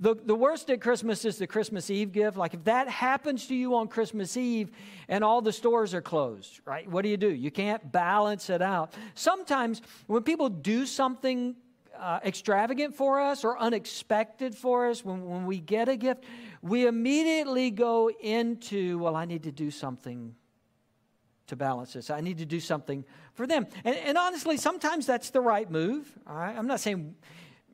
The, 0.00 0.14
the 0.14 0.34
worst 0.34 0.70
at 0.70 0.80
Christmas 0.80 1.24
is 1.24 1.38
the 1.38 1.46
Christmas 1.46 1.88
Eve 1.88 2.12
gift. 2.12 2.36
Like 2.36 2.54
if 2.54 2.64
that 2.64 2.88
happens 2.88 3.46
to 3.46 3.54
you 3.54 3.76
on 3.76 3.88
Christmas 3.88 4.36
Eve 4.36 4.70
and 5.08 5.24
all 5.24 5.40
the 5.40 5.52
stores 5.52 5.94
are 5.94 6.02
closed, 6.02 6.60
right? 6.64 6.88
What 6.88 7.02
do 7.02 7.08
you 7.08 7.16
do? 7.16 7.30
You 7.30 7.50
can't 7.50 7.90
balance 7.90 8.50
it 8.50 8.60
out. 8.60 8.92
Sometimes 9.14 9.82
when 10.06 10.22
people 10.22 10.48
do 10.48 10.84
something 10.84 11.56
uh, 11.98 12.20
extravagant 12.24 12.94
for 12.94 13.20
us 13.20 13.44
or 13.44 13.58
unexpected 13.58 14.56
for 14.56 14.88
us, 14.88 15.04
when, 15.04 15.26
when 15.26 15.46
we 15.46 15.58
get 15.58 15.88
a 15.88 15.96
gift, 15.96 16.24
we 16.62 16.86
immediately 16.86 17.70
go 17.70 18.10
into, 18.10 18.98
well, 18.98 19.16
I 19.16 19.24
need 19.24 19.44
to 19.44 19.52
do 19.52 19.70
something 19.70 20.34
to 21.48 21.56
balance 21.56 21.94
this. 21.94 22.10
I 22.10 22.20
need 22.20 22.38
to 22.38 22.46
do 22.46 22.60
something 22.60 23.04
for 23.34 23.46
them. 23.46 23.66
And, 23.84 23.96
and 23.96 24.18
honestly, 24.18 24.56
sometimes 24.56 25.06
that's 25.06 25.30
the 25.30 25.40
right 25.40 25.70
move. 25.70 26.06
I'm 26.26 26.66
not 26.66 26.80
saying 26.80 27.14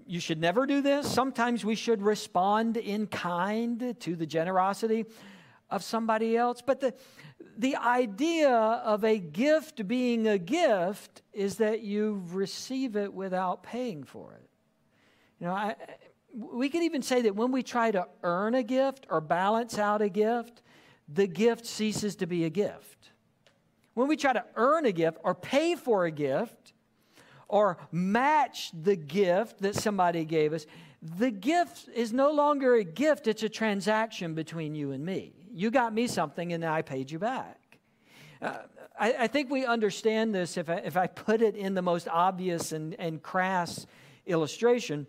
you 0.06 0.20
should 0.20 0.40
never 0.40 0.66
do 0.66 0.80
this. 0.80 1.10
Sometimes 1.10 1.64
we 1.64 1.74
should 1.74 2.02
respond 2.02 2.76
in 2.76 3.06
kind 3.06 3.96
to 4.00 4.16
the 4.16 4.26
generosity 4.26 5.06
of 5.74 5.82
somebody 5.82 6.36
else. 6.36 6.62
But 6.64 6.80
the, 6.80 6.94
the 7.58 7.76
idea 7.76 8.50
of 8.50 9.04
a 9.04 9.18
gift 9.18 9.86
being 9.88 10.28
a 10.28 10.38
gift 10.38 11.22
is 11.32 11.56
that 11.56 11.82
you 11.82 12.22
receive 12.28 12.94
it 12.96 13.12
without 13.12 13.64
paying 13.64 14.04
for 14.04 14.34
it. 14.34 14.48
You 15.40 15.48
know, 15.48 15.52
I, 15.52 15.74
we 16.32 16.68
could 16.68 16.82
even 16.82 17.02
say 17.02 17.22
that 17.22 17.34
when 17.34 17.50
we 17.50 17.62
try 17.62 17.90
to 17.90 18.06
earn 18.22 18.54
a 18.54 18.62
gift 18.62 19.06
or 19.10 19.20
balance 19.20 19.78
out 19.78 20.00
a 20.00 20.08
gift, 20.08 20.62
the 21.08 21.26
gift 21.26 21.66
ceases 21.66 22.16
to 22.16 22.26
be 22.26 22.44
a 22.44 22.50
gift. 22.50 23.10
When 23.94 24.06
we 24.08 24.16
try 24.16 24.32
to 24.32 24.44
earn 24.54 24.86
a 24.86 24.92
gift 24.92 25.18
or 25.24 25.34
pay 25.34 25.74
for 25.74 26.06
a 26.06 26.10
gift 26.10 26.72
or 27.48 27.78
match 27.90 28.70
the 28.80 28.96
gift 28.96 29.60
that 29.62 29.74
somebody 29.74 30.24
gave 30.24 30.52
us, 30.52 30.66
the 31.02 31.30
gift 31.30 31.88
is 31.94 32.12
no 32.12 32.30
longer 32.30 32.76
a 32.76 32.84
gift, 32.84 33.26
it's 33.26 33.42
a 33.42 33.48
transaction 33.48 34.34
between 34.34 34.74
you 34.74 34.92
and 34.92 35.04
me. 35.04 35.43
You 35.54 35.70
got 35.70 35.94
me 35.94 36.08
something 36.08 36.52
and 36.52 36.64
I 36.64 36.82
paid 36.82 37.12
you 37.12 37.20
back. 37.20 37.78
Uh, 38.42 38.58
I, 38.98 39.14
I, 39.20 39.26
think 39.28 39.50
we 39.50 39.64
understand 39.64 40.34
this 40.34 40.56
if 40.56 40.68
I, 40.68 40.78
if 40.78 40.96
I 40.96 41.06
put 41.06 41.40
it 41.40 41.54
in 41.54 41.74
the 41.74 41.80
most 41.80 42.08
obvious 42.08 42.72
and, 42.72 42.94
and 42.98 43.22
crass 43.22 43.86
illustration. 44.26 45.06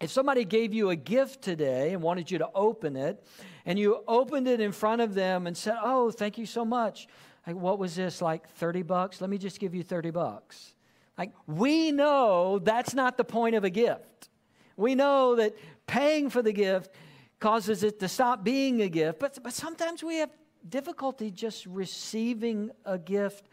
If 0.00 0.12
somebody 0.12 0.44
gave 0.44 0.72
you 0.72 0.90
a 0.90 0.96
gift 0.96 1.42
today 1.42 1.92
and 1.92 2.00
wanted 2.00 2.30
you 2.30 2.38
to 2.38 2.48
open 2.54 2.94
it, 2.96 3.26
and 3.66 3.76
you 3.76 4.04
opened 4.06 4.46
it 4.46 4.60
in 4.60 4.70
front 4.70 5.00
of 5.00 5.14
them 5.14 5.48
and 5.48 5.56
said, 5.56 5.76
Oh, 5.82 6.12
thank 6.12 6.38
you 6.38 6.46
so 6.46 6.64
much. 6.64 7.08
Like, 7.44 7.56
what 7.56 7.80
was 7.80 7.96
this, 7.96 8.22
like 8.22 8.48
30 8.50 8.82
bucks? 8.82 9.20
Let 9.20 9.30
me 9.30 9.38
just 9.38 9.58
give 9.58 9.74
you 9.74 9.82
30 9.82 10.10
bucks. 10.10 10.74
Like, 11.18 11.32
we 11.48 11.90
know 11.90 12.60
that's 12.60 12.94
not 12.94 13.16
the 13.16 13.24
point 13.24 13.56
of 13.56 13.64
a 13.64 13.70
gift. 13.70 14.28
We 14.76 14.94
know 14.94 15.36
that 15.36 15.56
paying 15.88 16.30
for 16.30 16.40
the 16.40 16.52
gift 16.52 16.94
causes 17.42 17.82
it 17.82 17.98
to 17.98 18.06
stop 18.06 18.44
being 18.44 18.82
a 18.82 18.88
gift, 18.88 19.18
but, 19.18 19.36
but 19.42 19.52
sometimes 19.52 20.04
we 20.04 20.18
have 20.18 20.30
difficulty 20.68 21.28
just 21.28 21.66
receiving 21.66 22.70
a 22.84 22.96
gift 22.96 23.48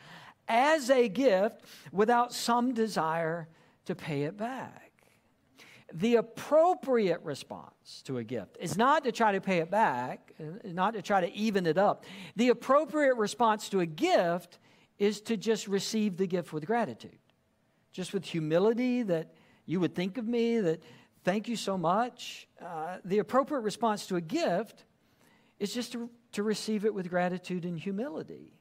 as 0.47 0.91
a 0.91 1.09
gift 1.09 1.61
without 1.91 2.31
some 2.31 2.71
desire 2.71 3.47
to 3.85 3.95
pay 3.95 4.23
it 4.23 4.37
back. 4.37 4.91
The 5.91 6.17
appropriate 6.17 7.21
response 7.23 8.03
to 8.03 8.19
a 8.19 8.23
gift 8.23 8.57
is 8.59 8.77
not 8.77 9.05
to 9.05 9.11
try 9.11 9.31
to 9.31 9.41
pay 9.41 9.57
it 9.57 9.71
back, 9.71 10.33
uh, 10.39 10.43
not 10.65 10.93
to 10.93 11.01
try 11.01 11.21
to 11.21 11.33
even 11.33 11.65
it 11.65 11.79
up. 11.79 12.05
The 12.35 12.49
appropriate 12.49 13.15
response 13.15 13.69
to 13.69 13.79
a 13.79 13.87
gift 13.87 14.59
is 14.99 15.19
to 15.21 15.35
just 15.35 15.67
receive 15.67 16.15
the 16.15 16.27
gift 16.27 16.53
with 16.53 16.63
gratitude, 16.67 17.17
just 17.91 18.13
with 18.13 18.23
humility 18.23 19.01
that 19.01 19.33
you 19.65 19.79
would 19.79 19.95
think 19.95 20.19
of 20.19 20.27
me, 20.27 20.59
that 20.59 20.83
thank 21.29 21.47
you 21.47 21.55
so 21.55 21.77
much. 21.77 22.47
Uh, 22.59 22.97
the 23.05 23.19
appropriate 23.19 23.61
response 23.61 24.07
to 24.07 24.15
a 24.15 24.21
gift 24.21 24.83
is 25.59 25.71
just 25.71 25.91
to, 25.91 26.09
to 26.31 26.41
receive 26.41 26.85
it 26.85 26.91
with 26.91 27.07
gratitude 27.07 27.65
and 27.65 27.79
humility. 27.79 28.51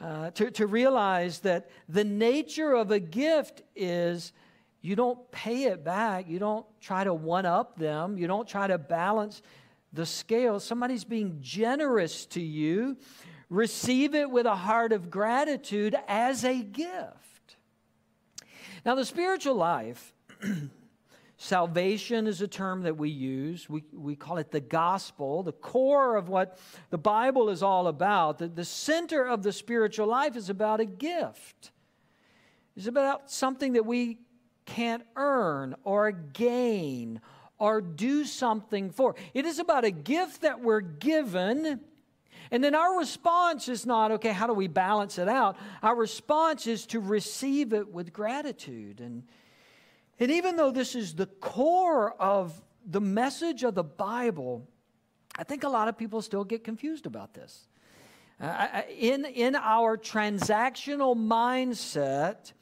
Uh, 0.00 0.30
to, 0.30 0.52
to 0.52 0.68
realize 0.68 1.40
that 1.40 1.68
the 1.88 2.04
nature 2.04 2.72
of 2.74 2.92
a 2.92 3.00
gift 3.00 3.62
is 3.74 4.32
you 4.82 4.94
don't 4.94 5.18
pay 5.32 5.64
it 5.64 5.82
back. 5.82 6.28
You 6.28 6.38
don't 6.38 6.64
try 6.80 7.02
to 7.02 7.12
one 7.12 7.44
up 7.44 7.76
them. 7.76 8.18
You 8.18 8.28
don't 8.28 8.46
try 8.46 8.68
to 8.68 8.78
balance 8.78 9.42
the 9.92 10.06
scale. 10.06 10.60
Somebody's 10.60 11.02
being 11.02 11.38
generous 11.40 12.24
to 12.26 12.40
you. 12.40 12.98
Receive 13.50 14.14
it 14.14 14.30
with 14.30 14.46
a 14.46 14.54
heart 14.54 14.92
of 14.92 15.10
gratitude 15.10 15.96
as 16.06 16.44
a 16.44 16.62
gift. 16.62 17.56
Now, 18.84 18.94
the 18.94 19.04
spiritual 19.04 19.56
life, 19.56 20.14
salvation 21.36 22.26
is 22.26 22.40
a 22.40 22.48
term 22.48 22.82
that 22.82 22.96
we 22.96 23.10
use. 23.10 23.68
We, 23.68 23.84
we 23.92 24.16
call 24.16 24.38
it 24.38 24.50
the 24.50 24.60
gospel, 24.60 25.42
the 25.42 25.52
core 25.52 26.16
of 26.16 26.28
what 26.28 26.58
the 26.90 26.98
Bible 26.98 27.50
is 27.50 27.62
all 27.62 27.88
about. 27.88 28.38
The, 28.38 28.48
the 28.48 28.64
center 28.64 29.24
of 29.24 29.42
the 29.42 29.52
spiritual 29.52 30.06
life 30.06 30.36
is 30.36 30.48
about 30.48 30.80
a 30.80 30.86
gift. 30.86 31.72
It's 32.76 32.86
about 32.86 33.30
something 33.30 33.74
that 33.74 33.86
we 33.86 34.18
can't 34.64 35.02
earn 35.14 35.74
or 35.84 36.10
gain 36.10 37.20
or 37.58 37.80
do 37.80 38.24
something 38.24 38.90
for. 38.90 39.14
It 39.32 39.46
is 39.46 39.58
about 39.58 39.84
a 39.84 39.90
gift 39.90 40.42
that 40.42 40.60
we're 40.60 40.80
given. 40.80 41.80
And 42.50 42.62
then 42.62 42.74
our 42.74 42.98
response 42.98 43.68
is 43.68 43.86
not, 43.86 44.12
okay, 44.12 44.32
how 44.32 44.46
do 44.46 44.52
we 44.52 44.68
balance 44.68 45.18
it 45.18 45.28
out? 45.28 45.56
Our 45.82 45.96
response 45.96 46.66
is 46.66 46.86
to 46.88 47.00
receive 47.00 47.72
it 47.72 47.92
with 47.92 48.12
gratitude. 48.12 49.00
And, 49.00 49.24
and 50.18 50.30
even 50.30 50.56
though 50.56 50.70
this 50.70 50.94
is 50.94 51.14
the 51.14 51.26
core 51.26 52.14
of 52.20 52.60
the 52.84 53.00
message 53.00 53.62
of 53.62 53.74
the 53.74 53.84
Bible, 53.84 54.68
I 55.36 55.44
think 55.44 55.64
a 55.64 55.68
lot 55.68 55.88
of 55.88 55.98
people 55.98 56.22
still 56.22 56.44
get 56.44 56.64
confused 56.64 57.06
about 57.06 57.34
this. 57.34 57.66
Uh, 58.40 58.82
in, 58.98 59.24
in 59.24 59.56
our 59.56 59.96
transactional 59.96 61.16
mindset, 61.16 62.52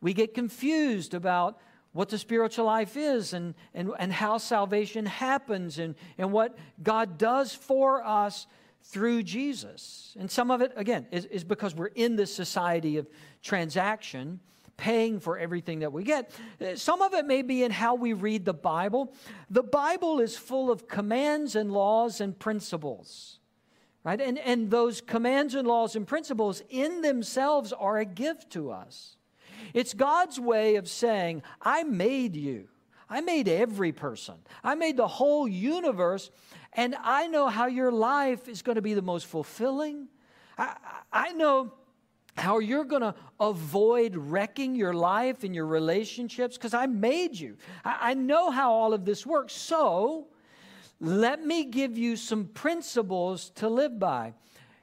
we 0.00 0.14
get 0.14 0.34
confused 0.34 1.14
about 1.14 1.58
what 1.92 2.08
the 2.08 2.18
spiritual 2.18 2.64
life 2.64 2.96
is 2.96 3.32
and, 3.32 3.54
and, 3.74 3.90
and 3.98 4.12
how 4.12 4.38
salvation 4.38 5.04
happens 5.04 5.78
and, 5.78 5.94
and 6.16 6.32
what 6.32 6.56
God 6.82 7.18
does 7.18 7.54
for 7.54 8.06
us 8.06 8.46
through 8.82 9.22
Jesus. 9.22 10.16
And 10.18 10.30
some 10.30 10.50
of 10.50 10.60
it, 10.60 10.72
again, 10.76 11.06
is, 11.10 11.24
is 11.26 11.44
because 11.44 11.74
we're 11.74 11.86
in 11.86 12.16
this 12.16 12.34
society 12.34 12.96
of 12.96 13.08
transaction, 13.42 14.40
paying 14.78 15.20
for 15.20 15.36
everything 15.36 15.80
that 15.80 15.92
we 15.92 16.04
get. 16.04 16.30
Some 16.76 17.02
of 17.02 17.12
it 17.12 17.26
may 17.26 17.42
be 17.42 17.62
in 17.62 17.70
how 17.70 17.96
we 17.96 18.14
read 18.14 18.46
the 18.46 18.54
Bible. 18.54 19.12
The 19.50 19.62
Bible 19.62 20.20
is 20.20 20.38
full 20.38 20.70
of 20.70 20.88
commands 20.88 21.54
and 21.54 21.70
laws 21.70 22.22
and 22.22 22.38
principles. 22.38 23.40
Right? 24.04 24.20
And, 24.20 24.38
and 24.38 24.70
those 24.70 25.02
commands 25.02 25.54
and 25.54 25.68
laws 25.68 25.94
and 25.94 26.06
principles 26.06 26.62
in 26.70 27.02
themselves 27.02 27.74
are 27.74 27.98
a 27.98 28.06
gift 28.06 28.50
to 28.52 28.70
us. 28.70 29.16
It's 29.74 29.92
God's 29.92 30.40
way 30.40 30.76
of 30.76 30.88
saying, 30.88 31.42
I 31.60 31.82
made 31.82 32.34
you. 32.34 32.68
I 33.10 33.20
made 33.20 33.48
every 33.48 33.92
person. 33.92 34.36
I 34.62 34.76
made 34.76 34.96
the 34.96 35.08
whole 35.08 35.48
universe, 35.48 36.30
and 36.74 36.94
I 37.02 37.26
know 37.26 37.48
how 37.48 37.66
your 37.66 37.90
life 37.90 38.48
is 38.48 38.62
going 38.62 38.76
to 38.76 38.82
be 38.82 38.94
the 38.94 39.02
most 39.02 39.26
fulfilling. 39.26 40.08
I, 40.56 40.76
I 41.12 41.32
know 41.32 41.72
how 42.38 42.58
you're 42.58 42.84
going 42.84 43.02
to 43.02 43.14
avoid 43.40 44.16
wrecking 44.16 44.74
your 44.74 44.94
life 44.94 45.44
and 45.44 45.54
your 45.54 45.66
relationships 45.66 46.56
because 46.56 46.74
I 46.74 46.86
made 46.86 47.38
you. 47.38 47.56
I, 47.84 48.10
I 48.10 48.14
know 48.14 48.50
how 48.50 48.72
all 48.72 48.94
of 48.94 49.04
this 49.04 49.26
works. 49.26 49.52
So 49.52 50.28
let 51.00 51.44
me 51.44 51.64
give 51.64 51.98
you 51.98 52.16
some 52.16 52.46
principles 52.46 53.50
to 53.56 53.68
live 53.68 53.98
by. 53.98 54.34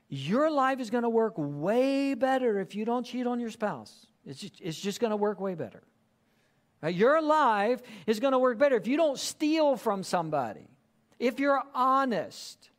Your 0.08 0.50
life 0.52 0.80
is 0.80 0.90
going 0.90 1.04
to 1.04 1.10
work 1.10 1.34
way 1.38 2.14
better 2.14 2.60
if 2.60 2.76
you 2.76 2.86
don't 2.86 3.06
cheat 3.06 3.28
on 3.28 3.40
your 3.40 3.50
spouse. 3.50 4.08
It's 4.26 4.40
just, 4.40 4.62
it's 4.62 4.80
just 4.80 5.00
going 5.00 5.12
to 5.12 5.18
work 5.18 5.40
way 5.40 5.56
better. 5.56 5.84
Your 6.88 7.22
life 7.22 7.82
is 8.06 8.20
going 8.20 8.34
to 8.34 8.40
work 8.40 8.58
better 8.60 8.76
if 8.76 8.86
you 8.86 8.98
don't 8.98 9.18
steal 9.18 9.76
from 9.76 10.04
somebody, 10.04 10.68
if 11.18 11.40
you're 11.40 11.64
honest, 11.74 12.70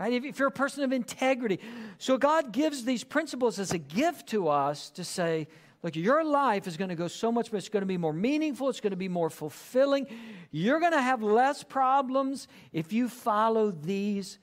right? 0.00 0.24
If, 0.24 0.38
you're 0.38 0.48
a 0.48 0.52
person 0.52 0.82
of 0.82 0.92
integrity. 0.92 1.60
So 1.98 2.16
God 2.16 2.52
gives 2.52 2.84
these 2.84 3.04
principles 3.04 3.58
as 3.58 3.72
a 3.72 3.78
gift 3.78 4.30
to 4.30 4.48
us 4.48 4.88
to 4.90 5.04
say, 5.04 5.46
look, 5.82 5.94
your 5.94 6.24
life 6.24 6.66
is 6.66 6.78
going 6.78 6.88
to 6.88 6.94
go 6.94 7.06
so 7.06 7.30
much. 7.30 7.52
It's 7.52 7.68
going 7.68 7.82
to 7.82 7.86
be 7.86 7.98
more 7.98 8.14
meaningful. 8.14 8.70
It's 8.70 8.80
going 8.80 8.92
to 8.92 8.96
be 8.96 9.08
more 9.08 9.28
fulfilling. 9.28 10.06
You're 10.50 10.80
going 10.80 10.92
to 10.92 11.02
have 11.02 11.22
less 11.22 11.62
problems 11.62 12.48
if 12.72 12.94
you 12.94 13.10
follow 13.10 13.70
these 13.70 14.38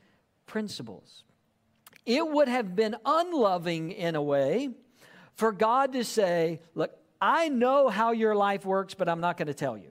principles. 0.45 1.23
It 2.05 2.25
would 2.25 2.47
have 2.47 2.75
been 2.75 2.95
unloving 3.03 3.91
in 3.91 4.15
a 4.15 4.21
way 4.21 4.69
for 5.33 5.51
God 5.51 5.93
to 5.93 6.03
say, 6.03 6.61
Look, 6.75 6.91
I 7.19 7.49
know 7.49 7.89
how 7.89 8.11
your 8.11 8.35
life 8.35 8.63
works, 8.63 8.93
but 8.93 9.09
I'm 9.09 9.19
not 9.19 9.37
going 9.37 9.47
to 9.47 9.55
tell 9.55 9.75
you. 9.75 9.89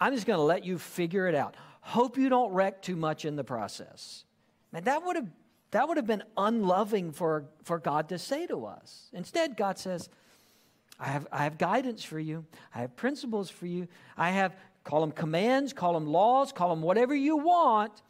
I'm 0.00 0.12
just 0.12 0.26
going 0.26 0.38
to 0.38 0.42
let 0.42 0.64
you 0.64 0.76
figure 0.76 1.28
it 1.28 1.36
out. 1.36 1.56
Hope 1.80 2.18
you 2.18 2.28
don't 2.28 2.52
wreck 2.52 2.82
too 2.82 2.96
much 2.96 3.24
in 3.24 3.36
the 3.36 3.44
process. 3.44 4.24
Man, 4.72 4.84
that 4.84 5.04
would 5.04 5.16
have 5.16 5.28
that 5.72 5.88
would 5.88 5.96
have 5.96 6.06
been 6.06 6.22
unloving 6.36 7.12
for, 7.12 7.46
for 7.64 7.78
God 7.78 8.10
to 8.10 8.18
say 8.18 8.46
to 8.46 8.66
us. 8.66 9.08
Instead, 9.14 9.56
God 9.56 9.78
says, 9.78 10.10
I 11.00 11.06
have, 11.06 11.26
I 11.32 11.44
have 11.44 11.56
guidance 11.56 12.04
for 12.04 12.20
you. 12.20 12.44
I 12.74 12.80
have 12.80 12.94
principles 12.94 13.48
for 13.48 13.66
you. 13.66 13.88
I 14.16 14.30
have, 14.30 14.54
call 14.84 15.00
them 15.00 15.12
commands, 15.12 15.72
call 15.72 15.94
them 15.94 16.06
laws, 16.06 16.52
call 16.52 16.68
them 16.68 16.82
whatever 16.82 17.14
you 17.14 17.38
want. 17.38 18.02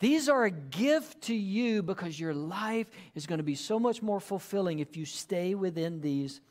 These 0.00 0.28
are 0.28 0.44
a 0.44 0.50
gift 0.50 1.22
to 1.22 1.34
you 1.34 1.82
because 1.82 2.20
your 2.20 2.34
life 2.34 2.88
is 3.14 3.26
going 3.26 3.38
to 3.38 3.44
be 3.44 3.54
so 3.54 3.80
much 3.80 4.02
more 4.02 4.20
fulfilling 4.20 4.78
if 4.78 4.94
you 4.94 5.06
stay 5.06 5.54
within 5.54 6.02
these 6.02 6.42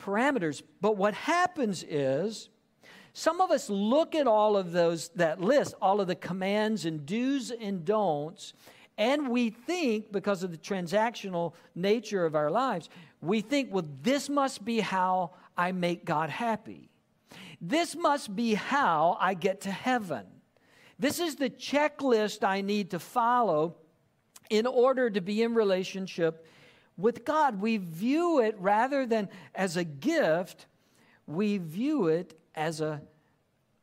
parameters. 0.00 0.62
But 0.80 0.96
what 0.96 1.12
happens 1.12 1.84
is 1.86 2.48
some 3.12 3.42
of 3.42 3.50
us 3.50 3.68
look 3.68 4.14
at 4.14 4.26
all 4.26 4.56
of 4.56 4.72
those 4.72 5.10
that 5.10 5.38
list, 5.38 5.74
all 5.82 6.00
of 6.00 6.06
the 6.06 6.16
commands 6.16 6.86
and 6.86 7.04
do's 7.04 7.50
and 7.50 7.84
don'ts, 7.84 8.54
and 9.02 9.30
we 9.30 9.50
think 9.50 10.12
because 10.12 10.44
of 10.44 10.52
the 10.52 10.56
transactional 10.56 11.54
nature 11.74 12.24
of 12.24 12.36
our 12.36 12.52
lives, 12.52 12.88
we 13.20 13.40
think, 13.40 13.72
well, 13.72 13.84
this 14.00 14.28
must 14.28 14.64
be 14.64 14.78
how 14.78 15.32
I 15.56 15.72
make 15.72 16.04
God 16.04 16.30
happy. 16.30 16.88
This 17.60 17.96
must 17.96 18.36
be 18.36 18.54
how 18.54 19.16
I 19.18 19.34
get 19.34 19.62
to 19.62 19.72
heaven. 19.72 20.24
This 21.00 21.18
is 21.18 21.34
the 21.34 21.50
checklist 21.50 22.46
I 22.46 22.60
need 22.60 22.92
to 22.92 23.00
follow 23.00 23.74
in 24.50 24.66
order 24.66 25.10
to 25.10 25.20
be 25.20 25.42
in 25.42 25.54
relationship 25.54 26.46
with 26.96 27.24
God. 27.24 27.60
We 27.60 27.78
view 27.78 28.38
it 28.38 28.54
rather 28.60 29.04
than 29.04 29.28
as 29.52 29.76
a 29.76 29.82
gift, 29.82 30.66
we 31.26 31.58
view 31.58 32.06
it 32.06 32.38
as 32.54 32.80
a, 32.80 33.02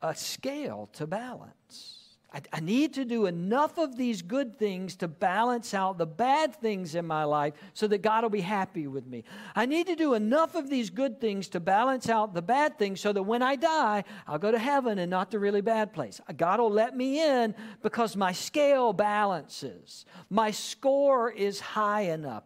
a 0.02 0.16
scale 0.16 0.88
to 0.94 1.06
balance. 1.06 1.99
I, 2.32 2.42
I, 2.54 2.60
need 2.60 2.94
to 2.94 3.06
do 3.06 3.26
enough 3.26 3.80
of 3.80 3.98
these 3.98 4.22
good 4.22 4.60
things 4.60 4.96
to 4.98 5.08
balance 5.08 5.74
out 5.74 5.98
the 5.98 6.06
bad 6.06 6.56
things 6.56 6.94
in 6.94 7.06
my 7.06 7.24
life 7.24 7.54
so 7.74 7.88
that 7.88 8.04
God 8.04 8.24
will 8.24 8.30
be 8.30 8.42
happy 8.42 8.86
with 8.86 9.08
me. 9.08 9.24
I 9.56 9.66
need 9.66 9.88
to 9.88 9.96
do 9.96 10.14
enough 10.14 10.54
of 10.54 10.70
these 10.70 10.92
good 10.92 11.20
things 11.20 11.48
to 11.50 11.60
balance 11.60 12.08
out 12.08 12.36
the 12.36 12.42
bad 12.42 12.78
things 12.78 13.02
so 13.02 13.12
that 13.14 13.24
when 13.24 13.42
I 13.42 13.56
die, 13.56 14.04
I'll 14.28 14.38
go 14.38 14.52
to 14.52 14.60
heaven 14.60 15.00
and 15.00 15.10
not 15.10 15.32
the 15.32 15.40
really 15.40 15.62
bad 15.62 15.92
place. 15.92 16.22
God 16.38 16.60
will 16.60 16.72
let 16.72 16.96
me 16.96 17.20
in 17.20 17.56
because 17.82 18.16
my 18.16 18.32
scale 18.32 18.94
balances, 18.94 20.06
my 20.30 20.52
score 20.52 21.32
is 21.32 21.60
high 21.60 22.02
enough. 22.02 22.44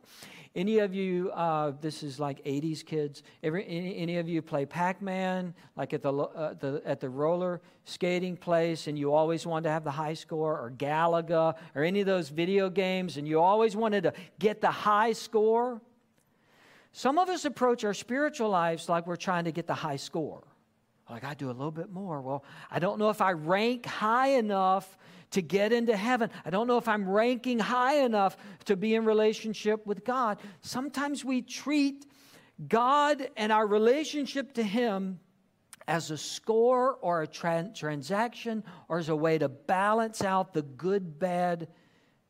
Any 0.56 0.80
of 0.80 0.94
you, 0.94 1.32
uh, 1.32 1.72
this 1.82 2.04
is 2.04 2.20
like 2.20 2.44
80s 2.46 2.86
kids, 2.86 3.24
Every, 3.42 3.66
any, 3.66 3.98
any 3.98 4.18
of 4.18 4.30
you 4.30 4.44
play 4.44 4.68
Pac 4.68 5.02
Man, 5.02 5.56
like 5.76 5.94
at 5.94 6.04
the, 6.04 6.14
uh, 6.14 6.54
the, 6.54 6.80
at 6.86 7.00
the 7.00 7.10
roller 7.10 7.60
skating 7.86 8.38
place, 8.38 8.86
and 8.86 8.98
you 8.98 9.14
always 9.14 9.48
wanted 9.48 9.64
to 9.64 9.72
have 9.72 9.84
the 9.84 9.92
high 9.92 10.14
score, 10.14 10.60
or 10.60 10.70
Galaga, 10.70 11.56
or 11.74 11.84
any 11.84 12.02
of 12.02 12.06
those 12.06 12.30
video 12.30 12.70
games, 12.70 13.18
and 13.18 13.28
you 13.28 13.42
always 13.42 13.76
wanted 13.76 14.04
to 14.04 14.14
get 14.38 14.62
the 14.62 14.70
high 14.70 15.14
score? 15.14 15.82
Some 16.92 17.18
of 17.18 17.30
us 17.30 17.46
approach 17.46 17.84
our 17.84 17.96
spiritual 17.96 18.50
lives 18.50 18.88
like 18.88 19.08
we're 19.08 19.16
trying 19.16 19.46
to 19.46 19.52
get 19.52 19.66
the 19.66 19.74
high 19.74 19.96
score. 19.96 20.44
Like, 21.10 21.24
I 21.24 21.34
do 21.34 21.48
a 21.48 21.52
little 21.52 21.72
bit 21.72 21.92
more. 21.92 22.22
Well, 22.22 22.44
I 22.70 22.78
don't 22.78 23.00
know 23.00 23.10
if 23.10 23.22
I 23.22 23.32
rank 23.32 23.88
high 23.88 24.30
enough 24.30 24.98
to 25.34 25.42
get 25.42 25.72
into 25.74 25.96
heaven. 25.96 26.30
I 26.46 26.50
don't 26.50 26.68
know 26.68 26.78
if 26.78 26.88
I'm 26.88 27.08
ranking 27.08 27.60
high 27.60 28.04
enough 28.04 28.38
to 28.66 28.76
be 28.76 28.96
in 28.96 29.06
relationship 29.06 29.86
with 29.86 30.04
God. 30.04 30.40
Sometimes 30.62 31.24
we 31.26 31.42
treat 31.42 32.06
God 32.68 33.30
and 33.36 33.52
our 33.52 33.66
relationship 33.66 34.54
to 34.54 34.64
Him 34.64 35.20
as 35.88 36.12
a 36.12 36.18
score 36.18 36.96
or 37.02 37.24
a 37.24 37.28
tra- 37.28 37.72
transaction 37.76 38.64
or 38.88 39.00
as 39.00 39.10
a 39.10 39.16
way 39.16 39.38
to 39.38 39.50
balance 39.50 40.24
out 40.24 40.54
the 40.54 40.62
good 40.62 41.20
bad 41.20 41.68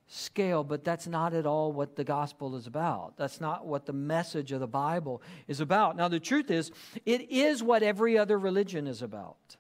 scale, 0.08 0.64
but 0.64 0.84
that's 0.84 1.08
not 1.08 1.34
at 1.34 1.46
all 1.46 1.72
what 1.72 1.96
the 1.96 2.04
gospel 2.04 2.56
is 2.56 2.68
about. 2.68 3.18
That's 3.18 3.42
not 3.42 3.66
what 3.66 3.86
the 3.86 3.94
message 3.94 4.52
of 4.52 4.60
the 4.60 4.68
Bible 4.68 5.22
is 5.48 5.60
about. 5.60 5.98
Now, 5.98 6.08
the 6.08 6.20
truth 6.20 6.52
is, 6.52 6.72
it 7.06 7.30
is 7.30 7.64
what 7.64 7.84
every 7.84 8.18
other 8.18 8.38
religion 8.38 8.88
is 8.88 9.02
about. 9.02 9.58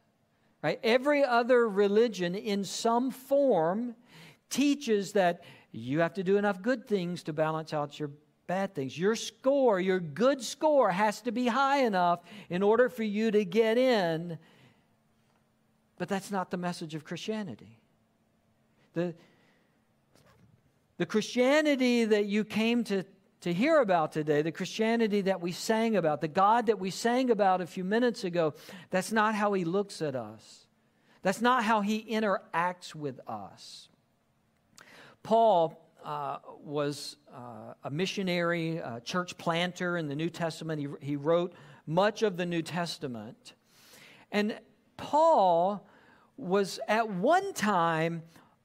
Right? 0.64 0.80
Every 0.82 1.26
other 1.26 1.68
religion, 1.68 2.36
in 2.36 2.64
some 2.64 3.12
form, 3.12 3.96
teaches 4.50 5.12
that 5.12 5.44
you 5.74 6.00
have 6.00 6.14
to 6.14 6.24
do 6.24 6.38
enough 6.38 6.62
good 6.62 6.88
things 6.88 7.24
to 7.24 7.34
balance 7.34 7.74
out 7.74 8.00
your 8.00 8.12
bad 8.48 8.74
things. 8.74 8.98
Your 8.98 9.16
score, 9.16 9.80
your 9.80 10.00
good 10.00 10.42
score, 10.42 10.90
has 10.90 11.22
to 11.22 11.32
be 11.32 11.48
high 11.48 11.80
enough 11.80 12.22
in 12.50 12.64
order 12.64 12.88
for 12.88 13.04
you 13.04 13.30
to 13.32 13.44
get 13.44 13.78
in. 13.78 14.38
But 15.98 16.08
that's 16.08 16.32
not 16.32 16.50
the 16.50 16.58
message 16.58 16.96
of 16.96 17.04
Christianity. 17.04 17.78
The, 18.94 19.16
the 20.98 21.06
Christianity 21.06 22.06
that 22.06 22.26
you 22.26 22.46
came 22.46 22.84
to, 22.86 23.04
to 23.44 23.54
hear 23.54 23.82
about 23.82 24.14
today, 24.14 24.42
the 24.42 24.54
Christianity 24.54 25.20
that 25.22 25.42
we 25.42 25.52
sang 25.52 25.98
about, 25.98 26.22
the 26.22 26.30
God 26.30 26.68
that 26.68 26.80
we 26.80 26.90
sang 26.90 27.30
about 27.30 27.60
a 27.60 27.68
few 27.68 27.84
minutes 27.84 28.24
ago, 28.24 28.54
that's 28.90 29.12
not 29.12 29.36
how 29.36 29.52
he 29.52 29.66
looks 29.66 30.02
at 30.02 30.16
us. 30.16 30.66
That's 31.24 31.42
not 31.42 31.66
how 31.66 31.82
he 31.82 32.02
interacts 32.04 32.96
with 32.96 33.20
us. 33.28 33.90
Paul 35.24 35.78
uh, 36.06 36.38
was 36.64 37.18
uh, 37.34 37.74
a 37.84 37.90
missionary, 37.90 38.78
a 38.78 39.02
church 39.04 39.38
planter 39.38 39.98
in 39.98 40.08
the 40.08 40.16
New 40.16 40.30
Testament. 40.30 40.80
He, 40.80 40.88
he 41.02 41.16
wrote 41.18 41.54
much 41.86 42.24
of 42.24 42.38
the 42.38 42.46
New 42.46 42.62
Testament. 42.62 43.56
And 44.32 44.58
Paul 44.96 45.86
was 46.38 46.80
at 46.88 47.10
one 47.10 47.54
time 47.54 48.24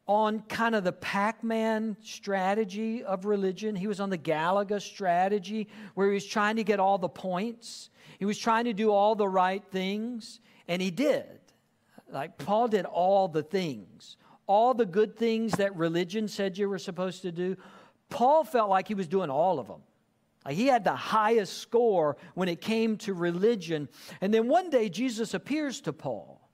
on 0.09 0.41
kind 0.49 0.75
of 0.75 0.85
the 0.85 0.93
Pac 0.93 1.45
Man 1.45 1.97
strategy 2.03 3.05
of 3.05 3.27
religion. 3.27 3.77
He 3.77 3.87
was 3.87 4.00
on 4.00 4.09
the 4.09 4.19
Galaga 4.19 4.81
strategy 4.81 5.69
where 5.95 6.09
he 6.09 6.15
was 6.15 6.25
trying 6.25 6.57
to 6.57 6.65
get 6.65 6.81
all 6.81 6.97
the 6.97 7.11
points. 7.11 7.91
He 8.19 8.25
was 8.25 8.38
trying 8.38 8.65
to 8.65 8.73
do 8.73 8.91
all 8.91 9.15
the 9.15 9.29
right 9.29 9.62
things, 9.71 10.41
and 10.67 10.81
he 10.81 10.91
did. 10.91 11.27
Like 12.11 12.38
Paul 12.38 12.69
did 12.69 12.87
all 12.87 13.29
the 13.29 13.43
things, 13.43 14.17
all 14.47 14.73
the 14.73 14.87
good 14.87 15.15
things 15.15 15.53
that 15.53 15.77
religion 15.77 16.27
said 16.27 16.57
you 16.57 16.71
were 16.71 16.79
supposed 16.79 17.21
to 17.23 17.31
do. 17.31 17.57
Paul 18.09 18.45
felt 18.45 18.71
like 18.71 18.88
he 18.88 18.95
was 18.95 19.07
doing 19.07 19.29
all 19.29 19.59
of 19.59 19.69
them. 19.69 19.83
He 20.49 20.69
had 20.69 20.85
the 20.85 20.97
highest 20.97 21.59
score 21.59 22.17
when 22.35 22.49
it 22.49 22.62
came 22.62 22.97
to 22.99 23.13
religion. 23.13 23.91
And 24.23 24.32
then 24.32 24.49
one 24.49 24.71
day 24.71 24.89
Jesus 24.89 25.35
appears 25.35 25.82
to 25.82 25.93
Paul. 25.93 26.49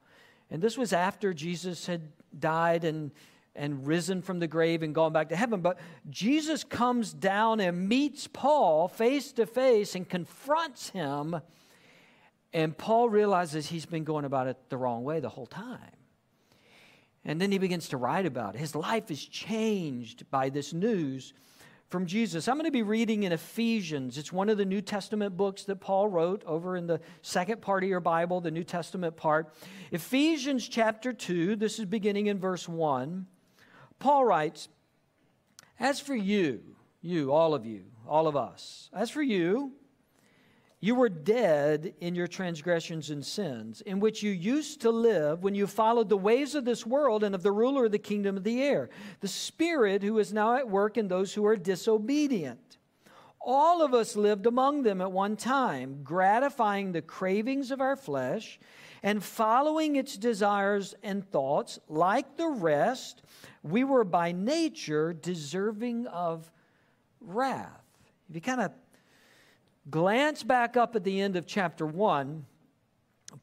And 0.50 0.61
this 0.61 0.76
was 0.76 0.92
after 0.92 1.33
Jesus 1.33 1.87
had 1.87 2.02
died 2.37 2.83
and 2.83 3.12
and 3.56 3.86
risen 3.86 4.22
from 4.22 4.40
the 4.40 4.46
grave 4.46 4.82
and 4.82 4.94
gone 4.94 5.12
back 5.12 5.28
to 5.28 5.36
heaven. 5.36 5.60
But 5.60 5.78
Jesus 6.10 6.64
comes 6.64 7.12
down 7.12 7.60
and 7.60 7.88
meets 7.88 8.26
Paul 8.26 8.88
face 8.88 9.32
to 9.32 9.46
face 9.46 9.94
and 9.94 10.08
confronts 10.08 10.90
him. 10.90 11.40
And 12.52 12.76
Paul 12.76 13.08
realizes 13.08 13.66
he's 13.66 13.86
been 13.86 14.04
going 14.04 14.24
about 14.24 14.46
it 14.46 14.56
the 14.68 14.76
wrong 14.76 15.04
way 15.04 15.20
the 15.20 15.28
whole 15.28 15.46
time. 15.46 15.78
And 17.24 17.40
then 17.40 17.50
he 17.50 17.58
begins 17.58 17.88
to 17.88 17.96
write 17.96 18.26
about 18.26 18.54
it. 18.54 18.58
His 18.58 18.74
life 18.74 19.10
is 19.10 19.24
changed 19.24 20.30
by 20.30 20.50
this 20.50 20.72
news 20.72 21.32
from 21.88 22.06
Jesus. 22.06 22.48
I'm 22.48 22.56
going 22.56 22.66
to 22.66 22.72
be 22.72 22.82
reading 22.82 23.22
in 23.22 23.32
Ephesians. 23.32 24.18
It's 24.18 24.32
one 24.32 24.48
of 24.48 24.58
the 24.58 24.64
New 24.64 24.82
Testament 24.82 25.36
books 25.36 25.64
that 25.64 25.76
Paul 25.76 26.08
wrote 26.08 26.42
over 26.44 26.76
in 26.76 26.86
the 26.86 27.00
second 27.22 27.62
part 27.62 27.82
of 27.82 27.88
your 27.88 28.00
Bible, 28.00 28.40
the 28.40 28.50
New 28.50 28.64
Testament 28.64 29.16
part. 29.16 29.54
Ephesians 29.90 30.68
chapter 30.68 31.12
2, 31.12 31.56
this 31.56 31.78
is 31.78 31.86
beginning 31.86 32.26
in 32.26 32.38
verse 32.38 32.68
1. 32.68 33.26
Paul 33.98 34.24
writes, 34.24 34.68
As 35.78 36.00
for 36.00 36.14
you, 36.14 36.62
you, 37.00 37.33
all 37.33 37.54
of 37.54 37.66
you, 37.66 37.85
all 38.07 38.26
of 38.26 38.37
us, 38.37 38.90
as 38.92 39.11
for 39.11 39.22
you, 39.22 39.72
you 40.85 40.94
were 40.94 41.09
dead 41.09 41.94
in 42.00 42.14
your 42.14 42.26
transgressions 42.26 43.09
and 43.09 43.24
sins, 43.24 43.80
in 43.80 44.00
which 44.00 44.22
you 44.22 44.30
used 44.30 44.83
to 44.83 44.90
live 44.90 45.42
when 45.42 45.54
you 45.54 45.66
followed 45.66 46.11
the 46.11 46.16
ways 46.18 46.54
of 46.54 46.66
this 46.66 46.85
world 46.85 47.24
and 47.24 47.35
of 47.35 47.42
the 47.42 47.52
ruler 47.52 47.87
of 47.87 47.92
the 47.92 47.98
kingdom 47.98 48.37
of 48.37 48.44
the 48.44 48.62
air, 48.62 48.90
the 49.20 49.28
Spirit 49.28 50.02
who 50.02 50.18
is 50.18 50.35
now 50.35 50.57
at 50.57 50.68
work 50.68 50.98
in 50.98 51.09
those 51.09 51.33
who 51.33 51.46
are 51.46 51.57
disobedient. 51.57 52.76
All 53.40 53.80
of 53.80 53.94
us 53.94 54.14
lived 54.14 54.44
among 54.44 54.83
them 54.83 55.00
at 55.00 55.11
one 55.11 55.37
time, 55.37 56.00
gratifying 56.02 56.92
the 56.92 57.00
cravings 57.00 57.70
of 57.70 57.80
our 57.80 57.96
flesh 57.96 58.61
and 59.04 59.22
following 59.22 59.96
its 59.96 60.16
desires 60.16 60.94
and 61.02 61.30
thoughts. 61.30 61.78
Like 61.88 62.38
the 62.38 62.48
rest, 62.48 63.22
we 63.62 63.84
were 63.84 64.02
by 64.02 64.32
nature 64.32 65.12
deserving 65.12 66.06
of 66.06 66.50
wrath. 67.20 67.84
If 68.30 68.34
you 68.34 68.40
kind 68.40 68.62
of 68.62 68.72
glance 69.90 70.42
back 70.42 70.78
up 70.78 70.96
at 70.96 71.04
the 71.04 71.20
end 71.20 71.36
of 71.36 71.46
chapter 71.46 71.84
1, 71.84 72.46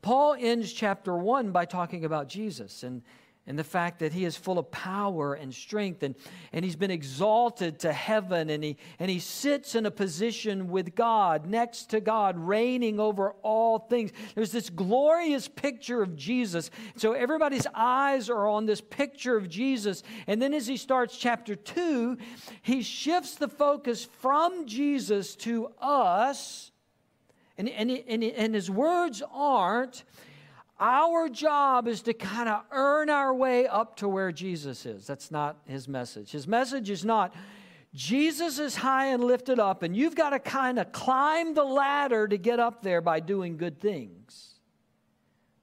Paul 0.02 0.36
ends 0.40 0.74
chapter 0.74 1.16
1 1.16 1.52
by 1.52 1.66
talking 1.66 2.06
about 2.06 2.28
Jesus 2.28 2.82
and 2.82 3.04
and 3.52 3.60
the 3.60 3.66
fact 3.66 4.00
that 4.00 4.14
he 4.14 4.24
is 4.24 4.38
full 4.38 4.58
of 4.58 4.72
power 4.72 5.34
and 5.34 5.54
strength 5.54 6.04
and, 6.04 6.16
and 6.54 6.64
he's 6.64 6.78
been 6.78 6.90
exalted 6.90 7.80
to 7.80 7.92
heaven 7.92 8.50
and 8.50 8.64
he, 8.64 8.78
and 8.98 9.12
he 9.12 9.20
sits 9.20 9.76
in 9.76 9.86
a 9.86 9.92
position 9.92 10.70
with 10.70 10.96
God, 10.96 11.46
next 11.46 11.90
to 11.90 12.00
God, 12.00 12.38
reigning 12.38 12.98
over 12.98 13.32
all 13.42 13.78
things. 13.78 14.14
There's 14.36 14.54
this 14.54 14.70
glorious 14.70 15.50
picture 15.50 16.02
of 16.02 16.16
Jesus. 16.16 16.72
So 16.96 17.12
everybody's 17.12 17.68
eyes 17.76 18.30
are 18.30 18.48
on 18.48 18.68
this 18.68 18.80
picture 18.80 19.36
of 19.36 19.50
Jesus. 19.50 20.02
And 20.28 20.42
then 20.42 20.54
as 20.54 20.66
he 20.66 20.78
starts 20.78 21.18
chapter 21.18 21.54
2, 21.54 22.18
he 22.62 22.82
shifts 22.82 23.36
the 23.36 23.50
focus 23.50 24.06
from 24.22 24.66
Jesus 24.66 25.36
to 25.36 25.74
us. 25.82 26.72
And, 27.58 27.68
and, 27.68 27.92
and, 27.92 28.24
and 28.24 28.56
his 28.56 28.72
words 28.72 29.22
aren't, 29.30 30.06
our 30.82 31.30
job 31.30 31.88
is 31.88 32.02
to 32.02 32.14
kind 32.14 32.50
of 32.50 32.64
earn 32.72 33.10
our 33.10 33.34
way 33.34 33.68
up 33.68 33.98
to 33.98 34.10
where 34.10 34.32
Jesus 34.32 34.86
is. 34.86 35.06
That's 35.06 35.30
not 35.30 35.58
his 35.68 35.88
message. 35.88 36.32
His 36.32 36.48
message 36.48 36.90
is 36.90 37.06
not, 37.06 37.34
Jesus 37.94 38.58
is 38.58 38.76
high 38.76 39.08
and 39.08 39.24
lifted 39.24 39.60
up, 39.60 39.84
and 39.84 39.96
you've 39.96 40.16
got 40.16 40.32
to 40.32 40.40
kind 40.40 40.80
of 40.80 40.92
climb 40.92 41.54
the 41.54 41.64
ladder 41.64 42.28
to 42.28 42.38
get 42.38 42.60
up 42.60 42.82
there 42.82 43.00
by 43.00 43.20
doing 43.20 43.58
good 43.58 43.80
things. 43.80 44.56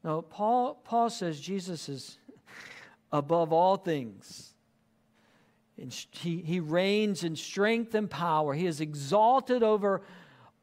No, 0.04 0.22
Paul, 0.22 0.80
Paul 0.84 1.10
says 1.10 1.40
Jesus 1.40 1.88
is 1.88 2.18
above 3.10 3.52
all 3.52 3.76
things. 3.76 4.54
And 5.80 5.92
he, 6.12 6.42
he 6.42 6.60
reigns 6.60 7.24
in 7.24 7.36
strength 7.36 7.94
and 7.94 8.10
power. 8.10 8.54
He 8.54 8.66
is 8.66 8.80
exalted 8.80 9.62
over 9.62 10.02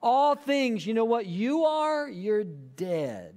all 0.01 0.35
things. 0.35 0.85
You 0.85 0.93
know 0.93 1.05
what 1.05 1.25
you 1.25 1.65
are? 1.65 2.09
You're 2.09 2.43
dead. 2.43 3.34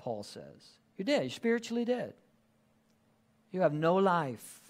Paul 0.00 0.22
says. 0.22 0.78
You're 0.96 1.04
dead. 1.04 1.22
You're 1.24 1.30
spiritually 1.30 1.84
dead. 1.84 2.14
You 3.52 3.60
have 3.60 3.74
no 3.74 3.96
life. 3.96 4.60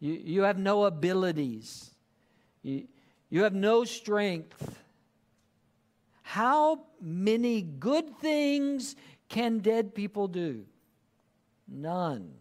You, 0.00 0.12
you 0.12 0.42
have 0.42 0.58
no 0.58 0.84
abilities. 0.84 1.94
You, 2.62 2.88
you 3.28 3.44
have 3.44 3.54
no 3.54 3.84
strength. 3.84 4.80
How 6.22 6.80
many 7.00 7.62
good 7.62 8.18
things 8.18 8.96
can 9.28 9.60
dead 9.60 9.94
people 9.94 10.26
do? 10.26 10.64
None. 11.68 12.32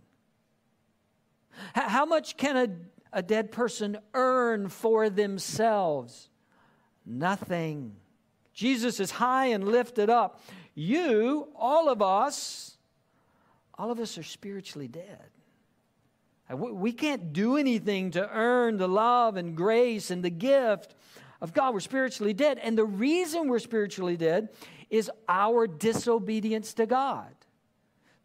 How 1.74 2.06
much 2.06 2.36
can 2.36 2.58
a, 2.58 3.20
a 3.20 3.22
dead 3.22 3.52
person 3.52 3.98
earn 4.16 4.70
for 4.70 5.10
themselves? 5.10 6.30
Nothing. 7.06 7.96
Jesus 8.54 9.00
is 9.00 9.12
high 9.12 9.48
and 9.48 9.68
lifted 9.68 10.10
up. 10.10 10.42
You, 10.80 11.50
all 11.58 11.90
of 11.90 12.02
us, 12.02 12.78
all 13.78 13.92
of 13.92 14.00
us 14.00 14.18
are 14.18 14.24
spiritually 14.24 14.88
dead. 14.88 15.28
We 16.50 16.94
can't 16.94 17.34
do 17.34 17.58
anything 17.58 18.12
to 18.12 18.26
earn 18.32 18.78
the 18.78 18.88
love 18.88 19.36
and 19.36 19.58
grace 19.58 20.10
and 20.10 20.24
the 20.24 20.30
gift 20.30 20.96
of 21.42 21.52
God. 21.52 21.74
We're 21.74 21.82
spiritually 21.82 22.32
dead. 22.32 22.60
And 22.60 22.78
the 22.78 22.86
reason 22.86 23.50
we're 23.50 23.60
spiritually 23.60 24.16
dead 24.16 24.50
is 24.90 25.12
our 25.28 25.68
disobedience 25.68 26.74
to 26.76 26.86
God. 26.86 27.28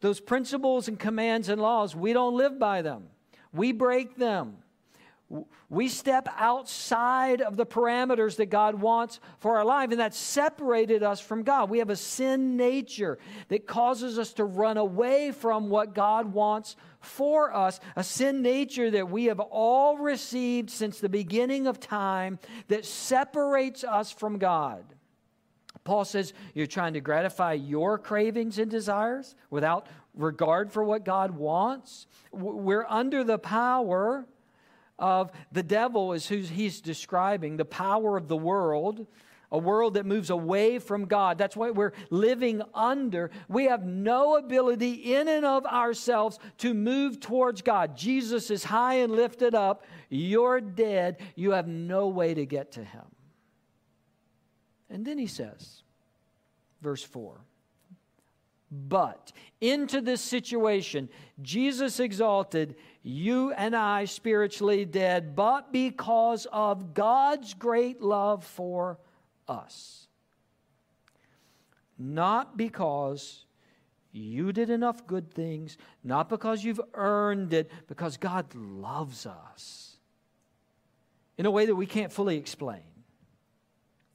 Those 0.00 0.20
principles 0.20 0.86
and 0.86 0.96
commands 0.96 1.48
and 1.48 1.60
laws, 1.60 1.96
we 1.96 2.12
don't 2.12 2.36
live 2.36 2.60
by 2.60 2.82
them, 2.82 3.08
we 3.52 3.72
break 3.72 4.16
them. 4.16 4.58
We 5.68 5.88
step 5.88 6.28
outside 6.36 7.40
of 7.40 7.56
the 7.56 7.66
parameters 7.66 8.36
that 8.36 8.46
God 8.46 8.80
wants 8.80 9.20
for 9.38 9.56
our 9.56 9.64
life, 9.64 9.90
and 9.90 10.00
that 10.00 10.14
separated 10.14 11.02
us 11.02 11.20
from 11.20 11.42
God. 11.42 11.70
We 11.70 11.78
have 11.78 11.90
a 11.90 11.96
sin 11.96 12.56
nature 12.56 13.18
that 13.48 13.66
causes 13.66 14.18
us 14.18 14.32
to 14.34 14.44
run 14.44 14.76
away 14.76 15.32
from 15.32 15.68
what 15.68 15.94
God 15.94 16.32
wants 16.32 16.76
for 17.00 17.54
us, 17.54 17.80
a 17.96 18.04
sin 18.04 18.42
nature 18.42 18.90
that 18.90 19.10
we 19.10 19.26
have 19.26 19.40
all 19.40 19.98
received 19.98 20.70
since 20.70 21.00
the 21.00 21.08
beginning 21.08 21.66
of 21.66 21.80
time 21.80 22.38
that 22.68 22.84
separates 22.84 23.84
us 23.84 24.10
from 24.10 24.38
God. 24.38 24.84
Paul 25.84 26.04
says 26.06 26.32
you're 26.54 26.66
trying 26.66 26.94
to 26.94 27.00
gratify 27.00 27.54
your 27.54 27.98
cravings 27.98 28.58
and 28.58 28.70
desires 28.70 29.34
without 29.50 29.86
regard 30.14 30.72
for 30.72 30.82
what 30.82 31.04
God 31.04 31.32
wants. 31.32 32.06
We're 32.32 32.86
under 32.88 33.22
the 33.22 33.38
power 33.38 34.26
of 34.98 35.32
the 35.52 35.62
devil, 35.62 36.12
is 36.12 36.26
who 36.26 36.38
he's 36.38 36.80
describing, 36.80 37.56
the 37.56 37.64
power 37.64 38.16
of 38.16 38.28
the 38.28 38.36
world, 38.36 39.06
a 39.50 39.58
world 39.58 39.94
that 39.94 40.06
moves 40.06 40.30
away 40.30 40.78
from 40.78 41.06
God. 41.06 41.38
That's 41.38 41.56
what 41.56 41.74
we're 41.74 41.92
living 42.10 42.62
under. 42.74 43.30
We 43.48 43.66
have 43.66 43.84
no 43.84 44.36
ability 44.36 45.14
in 45.14 45.28
and 45.28 45.46
of 45.46 45.64
ourselves 45.64 46.38
to 46.58 46.74
move 46.74 47.20
towards 47.20 47.62
God. 47.62 47.96
Jesus 47.96 48.50
is 48.50 48.64
high 48.64 48.94
and 48.94 49.12
lifted 49.12 49.54
up. 49.54 49.84
You're 50.08 50.60
dead. 50.60 51.18
You 51.36 51.52
have 51.52 51.68
no 51.68 52.08
way 52.08 52.34
to 52.34 52.44
get 52.46 52.72
to 52.72 52.84
him. 52.84 53.04
And 54.90 55.04
then 55.04 55.18
he 55.18 55.26
says, 55.26 55.82
verse 56.82 57.02
4 57.02 57.40
But 58.74 59.32
into 59.60 60.00
this 60.00 60.20
situation, 60.20 61.08
Jesus 61.40 62.00
exalted 62.00 62.74
you 63.04 63.52
and 63.52 63.76
I 63.76 64.06
spiritually 64.06 64.84
dead, 64.84 65.36
but 65.36 65.72
because 65.72 66.46
of 66.52 66.92
God's 66.92 67.54
great 67.54 68.02
love 68.02 68.44
for 68.44 68.98
us. 69.46 70.08
Not 71.96 72.56
because 72.56 73.44
you 74.10 74.52
did 74.52 74.70
enough 74.70 75.06
good 75.06 75.32
things, 75.32 75.78
not 76.02 76.28
because 76.28 76.64
you've 76.64 76.80
earned 76.94 77.52
it, 77.52 77.70
because 77.86 78.16
God 78.16 78.52
loves 78.54 79.24
us 79.24 79.96
in 81.38 81.46
a 81.46 81.50
way 81.50 81.66
that 81.66 81.76
we 81.76 81.86
can't 81.86 82.12
fully 82.12 82.36
explain 82.36 82.82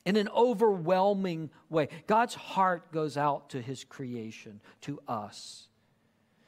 in 0.09 0.15
an 0.15 0.27
overwhelming 0.35 1.51
way. 1.69 1.87
God's 2.07 2.33
heart 2.33 2.91
goes 2.91 3.15
out 3.15 3.51
to 3.51 3.61
his 3.61 3.83
creation, 3.83 4.59
to 4.81 4.99
us. 5.07 5.67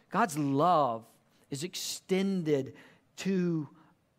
God's 0.09 0.35
love 0.35 1.05
is 1.51 1.63
extended 1.63 2.73
to 3.17 3.69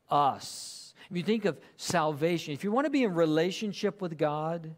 us. 0.09 0.95
If 1.11 1.17
you 1.17 1.25
think 1.25 1.45
of 1.45 1.59
salvation, 1.77 2.55
if 2.55 2.63
you 2.63 2.71
want 2.71 2.85
to 2.85 2.91
be 2.91 3.03
in 3.03 3.15
relationship 3.15 4.01
with 4.01 4.17
God, 4.17 4.77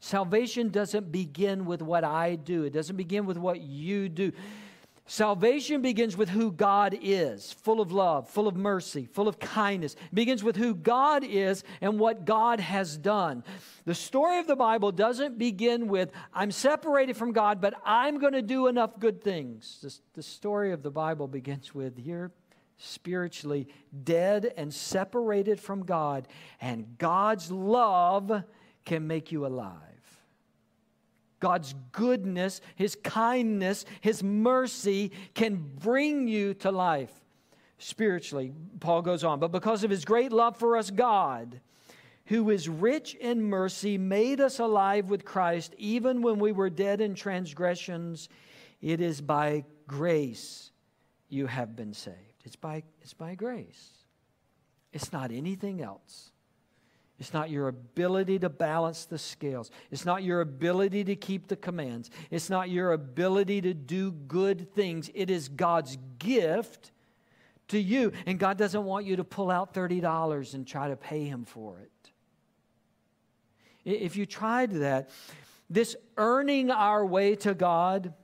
salvation 0.00 0.70
doesn't 0.70 1.12
begin 1.12 1.66
with 1.66 1.82
what 1.82 2.02
I 2.02 2.36
do, 2.36 2.64
it 2.64 2.72
doesn't 2.72 2.96
begin 2.96 3.26
with 3.26 3.36
what 3.36 3.60
you 3.60 4.08
do. 4.08 4.32
Salvation 5.10 5.80
begins 5.80 6.18
with 6.18 6.28
who 6.28 6.52
God 6.52 6.96
is, 7.00 7.54
full 7.54 7.80
of 7.80 7.92
love, 7.92 8.28
full 8.28 8.46
of 8.46 8.56
mercy, 8.56 9.06
full 9.06 9.26
of 9.26 9.38
kindness. 9.40 9.94
It 9.94 10.14
begins 10.14 10.44
with 10.44 10.54
who 10.54 10.74
God 10.74 11.24
is 11.24 11.64
and 11.80 11.98
what 11.98 12.26
God 12.26 12.60
has 12.60 12.98
done. 12.98 13.42
The 13.86 13.94
story 13.94 14.38
of 14.38 14.46
the 14.46 14.54
Bible 14.54 14.92
doesn't 14.92 15.38
begin 15.38 15.88
with, 15.88 16.12
I'm 16.34 16.50
separated 16.50 17.16
from 17.16 17.32
God, 17.32 17.58
but 17.58 17.72
I'm 17.86 18.18
going 18.18 18.34
to 18.34 18.42
do 18.42 18.66
enough 18.66 19.00
good 19.00 19.24
things. 19.24 19.78
The, 19.80 19.98
the 20.12 20.22
story 20.22 20.72
of 20.72 20.82
the 20.82 20.90
Bible 20.90 21.26
begins 21.26 21.74
with, 21.74 21.98
you're 21.98 22.30
spiritually 22.76 23.66
dead 24.04 24.52
and 24.58 24.72
separated 24.72 25.58
from 25.58 25.86
God, 25.86 26.28
and 26.60 26.98
God's 26.98 27.50
love 27.50 28.44
can 28.84 29.06
make 29.06 29.32
you 29.32 29.46
alive. 29.46 29.97
God's 31.40 31.74
goodness, 31.92 32.60
His 32.74 32.96
kindness, 32.96 33.84
His 34.00 34.22
mercy 34.22 35.12
can 35.34 35.56
bring 35.56 36.28
you 36.28 36.54
to 36.54 36.70
life 36.70 37.12
spiritually. 37.78 38.52
Paul 38.80 39.02
goes 39.02 39.24
on, 39.24 39.38
but 39.38 39.52
because 39.52 39.84
of 39.84 39.90
His 39.90 40.04
great 40.04 40.32
love 40.32 40.56
for 40.56 40.76
us, 40.76 40.90
God, 40.90 41.60
who 42.26 42.50
is 42.50 42.68
rich 42.68 43.14
in 43.14 43.42
mercy, 43.42 43.96
made 43.96 44.40
us 44.40 44.58
alive 44.58 45.10
with 45.10 45.24
Christ 45.24 45.74
even 45.78 46.22
when 46.22 46.38
we 46.38 46.52
were 46.52 46.70
dead 46.70 47.00
in 47.00 47.14
transgressions. 47.14 48.28
It 48.82 49.00
is 49.00 49.20
by 49.20 49.64
grace 49.86 50.70
you 51.28 51.46
have 51.46 51.74
been 51.76 51.94
saved. 51.94 52.16
It's 52.44 52.56
by, 52.56 52.82
it's 53.02 53.14
by 53.14 53.34
grace, 53.34 53.90
it's 54.92 55.12
not 55.12 55.30
anything 55.30 55.82
else. 55.82 56.32
It's 57.18 57.34
not 57.34 57.50
your 57.50 57.66
ability 57.66 58.38
to 58.40 58.48
balance 58.48 59.04
the 59.04 59.18
scales. 59.18 59.70
It's 59.90 60.04
not 60.04 60.22
your 60.22 60.40
ability 60.40 61.02
to 61.04 61.16
keep 61.16 61.48
the 61.48 61.56
commands. 61.56 62.10
It's 62.30 62.48
not 62.48 62.70
your 62.70 62.92
ability 62.92 63.60
to 63.62 63.74
do 63.74 64.12
good 64.12 64.72
things. 64.72 65.10
It 65.14 65.28
is 65.28 65.48
God's 65.48 65.98
gift 66.18 66.92
to 67.68 67.78
you. 67.78 68.12
And 68.26 68.38
God 68.38 68.56
doesn't 68.56 68.84
want 68.84 69.04
you 69.04 69.16
to 69.16 69.24
pull 69.24 69.50
out 69.50 69.74
$30 69.74 70.54
and 70.54 70.66
try 70.66 70.88
to 70.88 70.96
pay 70.96 71.24
Him 71.24 71.44
for 71.44 71.80
it. 71.80 71.90
If 73.84 74.16
you 74.16 74.24
tried 74.24 74.70
that, 74.72 75.10
this 75.68 75.96
earning 76.16 76.70
our 76.70 77.04
way 77.04 77.34
to 77.36 77.52
God, 77.52 78.14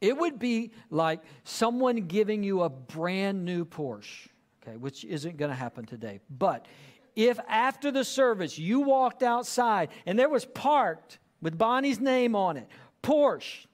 it 0.00 0.16
would 0.16 0.38
be 0.38 0.72
like 0.90 1.20
someone 1.44 1.96
giving 2.08 2.42
you 2.42 2.62
a 2.62 2.68
brand 2.68 3.44
new 3.44 3.64
Porsche, 3.64 4.28
okay, 4.62 4.76
which 4.76 5.04
isn't 5.04 5.36
going 5.36 5.50
to 5.50 5.56
happen 5.56 5.84
today. 5.84 6.20
But 6.28 6.66
if 7.14 7.38
after 7.48 7.90
the 7.90 8.04
service 8.04 8.58
you 8.58 8.80
walked 8.80 9.22
outside 9.22 9.90
and 10.06 10.18
there 10.18 10.28
was 10.28 10.44
parked 10.44 11.18
with 11.40 11.58
Bonnie's 11.58 12.00
name 12.00 12.34
on 12.34 12.56
it, 12.56 12.68
Porsche, 13.02 13.66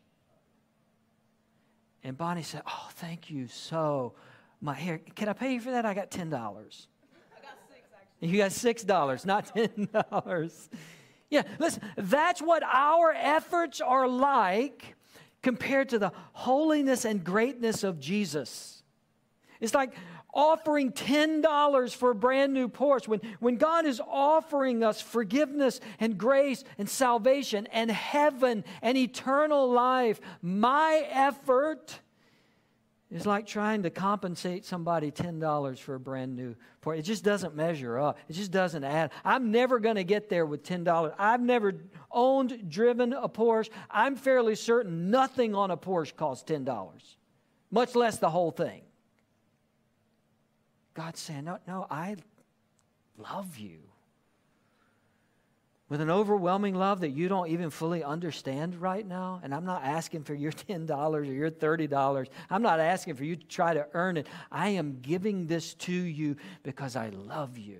and 2.02 2.16
Bonnie 2.16 2.42
said, 2.42 2.62
Oh, 2.66 2.88
thank 2.94 3.30
you 3.30 3.48
so 3.48 4.14
much. 4.60 4.78
Here, 4.78 5.00
can 5.14 5.28
I 5.28 5.32
pay 5.32 5.54
you 5.54 5.60
for 5.60 5.72
that? 5.72 5.84
I 5.84 5.94
got 5.94 6.10
$10. 6.10 6.26
I 6.26 6.30
got 6.30 6.52
six, 7.68 7.88
actually. 7.94 8.28
You 8.28 8.38
got 8.38 8.50
$6, 8.50 9.26
not 9.26 9.54
$10. 9.54 10.68
yeah, 11.30 11.42
listen, 11.58 11.82
that's 11.96 12.40
what 12.40 12.62
our 12.62 13.12
efforts 13.12 13.80
are 13.80 14.08
like 14.08 14.94
compared 15.42 15.90
to 15.90 15.98
the 15.98 16.12
holiness 16.32 17.04
and 17.04 17.22
greatness 17.22 17.84
of 17.84 18.00
Jesus. 18.00 18.82
It's 19.60 19.74
like 19.74 19.94
offering 20.34 20.92
$10 20.92 21.94
for 21.94 22.10
a 22.10 22.14
brand 22.14 22.52
new 22.52 22.68
Porsche, 22.68 23.08
when, 23.08 23.20
when 23.40 23.56
God 23.56 23.86
is 23.86 24.00
offering 24.06 24.82
us 24.82 25.00
forgiveness 25.00 25.80
and 25.98 26.18
grace 26.18 26.64
and 26.76 26.88
salvation 26.88 27.66
and 27.72 27.90
heaven 27.90 28.64
and 28.82 28.96
eternal 28.96 29.70
life, 29.70 30.20
my 30.42 31.06
effort 31.10 32.00
is 33.10 33.24
like 33.24 33.46
trying 33.46 33.82
to 33.84 33.90
compensate 33.90 34.66
somebody 34.66 35.10
$10 35.10 35.78
for 35.78 35.94
a 35.94 36.00
brand 36.00 36.36
new 36.36 36.54
Porsche. 36.82 36.98
It 36.98 37.02
just 37.02 37.24
doesn't 37.24 37.56
measure 37.56 37.98
up. 37.98 38.18
It 38.28 38.34
just 38.34 38.50
doesn't 38.50 38.84
add. 38.84 39.12
I'm 39.24 39.50
never 39.50 39.78
going 39.78 39.96
to 39.96 40.04
get 40.04 40.28
there 40.28 40.44
with 40.44 40.62
$10. 40.62 41.14
I've 41.18 41.40
never 41.40 41.74
owned, 42.10 42.68
driven 42.68 43.14
a 43.14 43.28
Porsche. 43.28 43.70
I'm 43.90 44.14
fairly 44.14 44.54
certain 44.54 45.10
nothing 45.10 45.54
on 45.54 45.70
a 45.70 45.76
Porsche 45.76 46.14
costs 46.14 46.48
$10, 46.50 47.16
much 47.70 47.94
less 47.94 48.18
the 48.18 48.30
whole 48.30 48.50
thing. 48.50 48.82
God's 50.98 51.20
saying, 51.20 51.44
No, 51.44 51.58
no, 51.68 51.86
I 51.88 52.16
love 53.16 53.56
you. 53.56 53.78
With 55.88 56.00
an 56.00 56.10
overwhelming 56.10 56.74
love 56.74 57.02
that 57.02 57.10
you 57.10 57.28
don't 57.28 57.50
even 57.50 57.70
fully 57.70 58.02
understand 58.02 58.74
right 58.80 59.06
now. 59.06 59.40
And 59.44 59.54
I'm 59.54 59.64
not 59.64 59.84
asking 59.84 60.24
for 60.24 60.34
your 60.34 60.50
$10 60.68 60.90
or 61.14 61.22
your 61.22 61.52
$30. 61.52 62.26
I'm 62.50 62.62
not 62.62 62.80
asking 62.80 63.14
for 63.14 63.22
you 63.22 63.36
to 63.36 63.46
try 63.46 63.74
to 63.74 63.86
earn 63.94 64.16
it. 64.16 64.26
I 64.50 64.70
am 64.70 64.98
giving 65.00 65.46
this 65.46 65.74
to 65.74 65.92
you 65.92 66.34
because 66.64 66.96
I 66.96 67.10
love 67.10 67.56
you. 67.56 67.78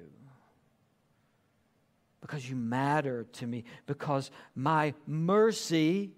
Because 2.21 2.49
you 2.49 2.55
matter 2.55 3.25
to 3.33 3.49
me. 3.49 3.65
Because 3.87 4.31
my 4.55 4.95
mercy 5.09 6.13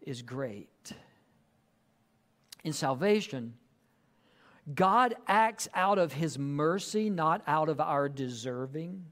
is 0.00 0.22
great. 0.22 0.92
In 2.62 2.72
salvation, 2.72 3.54
God 4.74 5.14
acts 5.26 5.68
out 5.74 5.98
of 5.98 6.12
his 6.12 6.38
mercy, 6.38 7.10
not 7.10 7.42
out 7.46 7.68
of 7.68 7.80
our 7.80 8.08
deserving. 8.08 9.04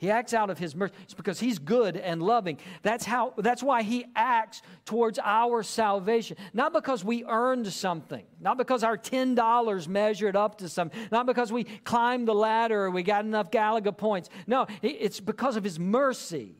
He 0.00 0.10
acts 0.10 0.32
out 0.32 0.48
of 0.48 0.58
his 0.58 0.74
mercy. 0.74 0.94
It's 1.02 1.12
because 1.12 1.40
he's 1.40 1.58
good 1.58 1.94
and 1.94 2.22
loving. 2.22 2.56
That's 2.82 3.04
how 3.04 3.34
that's 3.36 3.62
why 3.62 3.82
he 3.82 4.06
acts 4.16 4.62
towards 4.86 5.18
our 5.22 5.62
salvation. 5.62 6.38
Not 6.54 6.72
because 6.72 7.04
we 7.04 7.22
earned 7.26 7.70
something, 7.70 8.24
not 8.40 8.56
because 8.56 8.82
our 8.82 8.96
$10 8.96 9.88
measured 9.88 10.36
up 10.36 10.56
to 10.58 10.70
something, 10.70 10.98
not 11.12 11.26
because 11.26 11.52
we 11.52 11.64
climbed 11.64 12.26
the 12.26 12.34
ladder 12.34 12.84
or 12.84 12.90
we 12.90 13.02
got 13.02 13.26
enough 13.26 13.50
Galaga 13.50 13.94
points. 13.94 14.30
No, 14.46 14.66
it's 14.80 15.20
because 15.20 15.56
of 15.56 15.64
his 15.64 15.78
mercy 15.78 16.54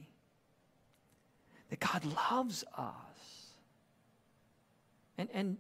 that 1.70 1.80
God 1.80 2.04
loves 2.04 2.62
us. 2.76 2.94
And 5.16 5.30
and 5.32 5.56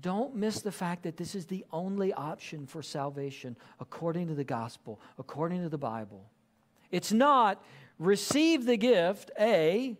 don't 0.00 0.36
miss 0.36 0.60
the 0.60 0.70
fact 0.70 1.02
that 1.02 1.16
this 1.16 1.34
is 1.34 1.46
the 1.46 1.64
only 1.72 2.12
option 2.12 2.66
for 2.66 2.82
salvation 2.82 3.56
according 3.80 4.28
to 4.28 4.34
the 4.34 4.44
gospel, 4.44 5.00
according 5.18 5.62
to 5.62 5.68
the 5.68 5.78
Bible. 5.78 6.30
It's 6.90 7.12
not 7.12 7.62
receive 7.98 8.66
the 8.66 8.76
gift, 8.76 9.30
A, 9.38 9.96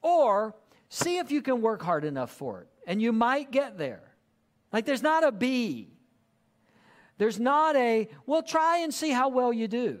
or 0.00 0.54
see 0.88 1.18
if 1.18 1.30
you 1.30 1.42
can 1.42 1.60
work 1.60 1.82
hard 1.82 2.04
enough 2.04 2.30
for 2.30 2.62
it. 2.62 2.68
And 2.86 3.02
you 3.02 3.12
might 3.12 3.50
get 3.50 3.76
there. 3.76 4.02
Like 4.72 4.86
there's 4.86 5.02
not 5.02 5.24
a 5.24 5.32
B. 5.32 5.90
There's 7.18 7.38
not 7.38 7.76
a, 7.76 8.08
well, 8.26 8.42
try 8.42 8.78
and 8.78 8.92
see 8.92 9.10
how 9.10 9.28
well 9.28 9.52
you 9.52 9.68
do. 9.68 10.00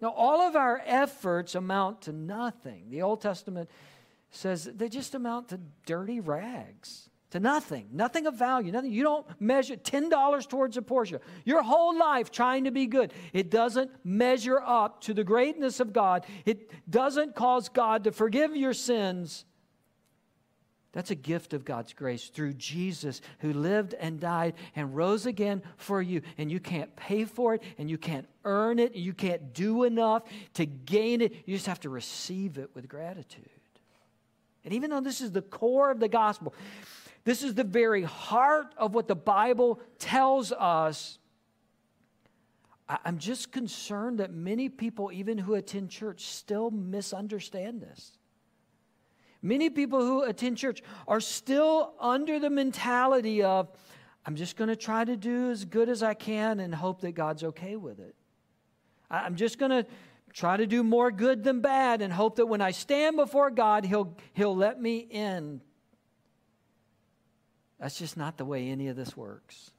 Now, 0.00 0.10
all 0.10 0.42
of 0.42 0.54
our 0.54 0.82
efforts 0.84 1.54
amount 1.54 2.02
to 2.02 2.12
nothing. 2.12 2.90
The 2.90 3.02
Old 3.02 3.22
Testament 3.22 3.70
says 4.30 4.64
they 4.64 4.88
just 4.88 5.14
amount 5.14 5.48
to 5.48 5.60
dirty 5.86 6.20
rags 6.20 7.08
to 7.34 7.40
nothing, 7.40 7.88
nothing 7.90 8.28
of 8.28 8.36
value, 8.36 8.70
nothing. 8.70 8.92
You 8.92 9.02
don't 9.02 9.26
measure 9.40 9.74
$10 9.74 10.48
towards 10.48 10.76
a 10.76 10.82
Porsche. 10.82 11.18
Your 11.44 11.64
whole 11.64 11.98
life 11.98 12.30
trying 12.30 12.62
to 12.62 12.70
be 12.70 12.86
good. 12.86 13.12
It 13.32 13.50
doesn't 13.50 13.90
measure 14.04 14.60
up 14.64 15.00
to 15.00 15.14
the 15.14 15.24
greatness 15.24 15.80
of 15.80 15.92
God. 15.92 16.24
It 16.46 16.70
doesn't 16.88 17.34
cause 17.34 17.68
God 17.68 18.04
to 18.04 18.12
forgive 18.12 18.54
your 18.54 18.72
sins. 18.72 19.46
That's 20.92 21.10
a 21.10 21.16
gift 21.16 21.54
of 21.54 21.64
God's 21.64 21.92
grace 21.92 22.28
through 22.28 22.52
Jesus 22.52 23.20
who 23.40 23.52
lived 23.52 23.94
and 23.94 24.20
died 24.20 24.54
and 24.76 24.94
rose 24.94 25.26
again 25.26 25.60
for 25.76 26.00
you. 26.00 26.22
And 26.38 26.52
you 26.52 26.60
can't 26.60 26.94
pay 26.94 27.24
for 27.24 27.54
it 27.54 27.64
and 27.78 27.90
you 27.90 27.98
can't 27.98 28.28
earn 28.44 28.78
it 28.78 28.94
and 28.94 29.02
you 29.02 29.12
can't 29.12 29.52
do 29.52 29.82
enough 29.82 30.22
to 30.52 30.66
gain 30.66 31.20
it. 31.20 31.34
You 31.46 31.56
just 31.56 31.66
have 31.66 31.80
to 31.80 31.88
receive 31.88 32.58
it 32.58 32.70
with 32.74 32.88
gratitude. 32.88 33.50
And 34.64 34.72
even 34.72 34.90
though 34.90 35.00
this 35.00 35.20
is 35.20 35.32
the 35.32 35.42
core 35.42 35.90
of 35.90 35.98
the 35.98 36.08
gospel, 36.08 36.54
this 37.24 37.42
is 37.42 37.54
the 37.54 37.64
very 37.64 38.02
heart 38.02 38.74
of 38.76 38.94
what 38.94 39.08
the 39.08 39.16
Bible 39.16 39.80
tells 39.98 40.52
us. 40.52 41.18
I'm 42.86 43.18
just 43.18 43.50
concerned 43.50 44.18
that 44.20 44.32
many 44.32 44.68
people, 44.68 45.10
even 45.10 45.38
who 45.38 45.54
attend 45.54 45.88
church, 45.88 46.26
still 46.26 46.70
misunderstand 46.70 47.80
this. 47.80 48.12
Many 49.40 49.70
people 49.70 50.00
who 50.00 50.22
attend 50.22 50.58
church 50.58 50.82
are 51.08 51.20
still 51.20 51.94
under 51.98 52.38
the 52.38 52.50
mentality 52.50 53.42
of, 53.42 53.70
I'm 54.26 54.36
just 54.36 54.56
going 54.56 54.68
to 54.68 54.76
try 54.76 55.04
to 55.04 55.16
do 55.16 55.50
as 55.50 55.64
good 55.64 55.88
as 55.88 56.02
I 56.02 56.12
can 56.12 56.60
and 56.60 56.74
hope 56.74 57.00
that 57.02 57.12
God's 57.12 57.44
okay 57.44 57.76
with 57.76 58.00
it. 58.00 58.14
I'm 59.10 59.36
just 59.36 59.58
going 59.58 59.70
to 59.70 59.86
try 60.34 60.56
to 60.56 60.66
do 60.66 60.82
more 60.82 61.10
good 61.10 61.42
than 61.42 61.60
bad 61.60 62.02
and 62.02 62.12
hope 62.12 62.36
that 62.36 62.46
when 62.46 62.60
I 62.60 62.72
stand 62.72 63.16
before 63.16 63.50
God, 63.50 63.86
He'll, 63.86 64.16
he'll 64.34 64.56
let 64.56 64.80
me 64.80 64.98
in 64.98 65.62
that's 67.78 67.98
just 67.98 68.16
not 68.16 68.36
the 68.36 68.44
way 68.44 68.68
any 68.68 68.88
of 68.88 68.96
this 68.96 69.16
works. 69.16 69.70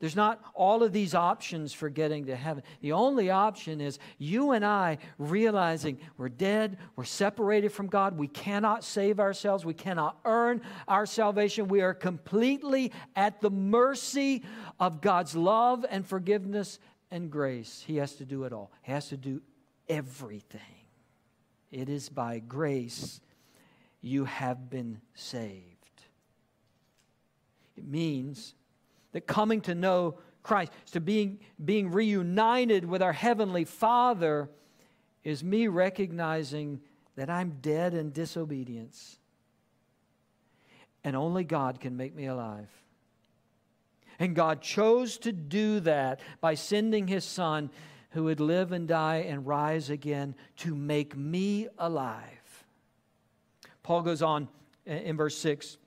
There's 0.00 0.16
not 0.16 0.40
all 0.54 0.82
of 0.82 0.92
these 0.92 1.14
options 1.14 1.74
for 1.74 1.90
getting 1.90 2.24
to 2.26 2.34
heaven. 2.34 2.62
The 2.80 2.92
only 2.92 3.28
option 3.28 3.82
is 3.82 3.98
you 4.16 4.52
and 4.52 4.64
I 4.64 4.96
realizing 5.18 5.98
we're 6.16 6.30
dead, 6.30 6.78
we're 6.96 7.04
separated 7.04 7.70
from 7.70 7.86
God, 7.86 8.16
we 8.16 8.26
cannot 8.26 8.82
save 8.82 9.20
ourselves, 9.20 9.66
we 9.66 9.74
cannot 9.74 10.18
earn 10.24 10.62
our 10.88 11.04
salvation. 11.04 11.68
We 11.68 11.82
are 11.82 11.92
completely 11.92 12.92
at 13.14 13.42
the 13.42 13.50
mercy 13.50 14.42
of 14.78 15.02
God's 15.02 15.36
love 15.36 15.84
and 15.88 16.06
forgiveness 16.06 16.78
and 17.10 17.30
grace. 17.30 17.84
He 17.86 17.96
has 17.96 18.14
to 18.14 18.24
do 18.24 18.44
it 18.44 18.54
all, 18.54 18.72
He 18.80 18.92
has 18.92 19.08
to 19.08 19.18
do 19.18 19.42
everything. 19.86 20.60
It 21.70 21.90
is 21.90 22.08
by 22.08 22.38
grace 22.38 23.20
you 24.00 24.24
have 24.24 24.70
been 24.70 25.02
saved. 25.14 25.69
Means 27.90 28.54
that 29.12 29.26
coming 29.26 29.60
to 29.62 29.74
know 29.74 30.18
Christ, 30.42 30.72
to 30.92 31.00
being, 31.00 31.40
being 31.62 31.90
reunited 31.90 32.84
with 32.84 33.02
our 33.02 33.12
Heavenly 33.12 33.64
Father, 33.64 34.48
is 35.24 35.44
me 35.44 35.66
recognizing 35.68 36.80
that 37.16 37.28
I'm 37.28 37.58
dead 37.60 37.94
in 37.94 38.12
disobedience. 38.12 39.18
And 41.04 41.16
only 41.16 41.44
God 41.44 41.80
can 41.80 41.96
make 41.96 42.14
me 42.14 42.26
alive. 42.26 42.68
And 44.18 44.36
God 44.36 44.60
chose 44.60 45.18
to 45.18 45.32
do 45.32 45.80
that 45.80 46.20
by 46.40 46.54
sending 46.54 47.08
His 47.08 47.24
Son, 47.24 47.70
who 48.10 48.24
would 48.24 48.40
live 48.40 48.72
and 48.72 48.86
die 48.86 49.24
and 49.28 49.46
rise 49.46 49.88
again 49.88 50.34
to 50.58 50.74
make 50.74 51.16
me 51.16 51.68
alive. 51.78 52.66
Paul 53.82 54.02
goes 54.02 54.20
on 54.20 54.48
in 54.84 55.16
verse 55.16 55.36
6 55.38 55.78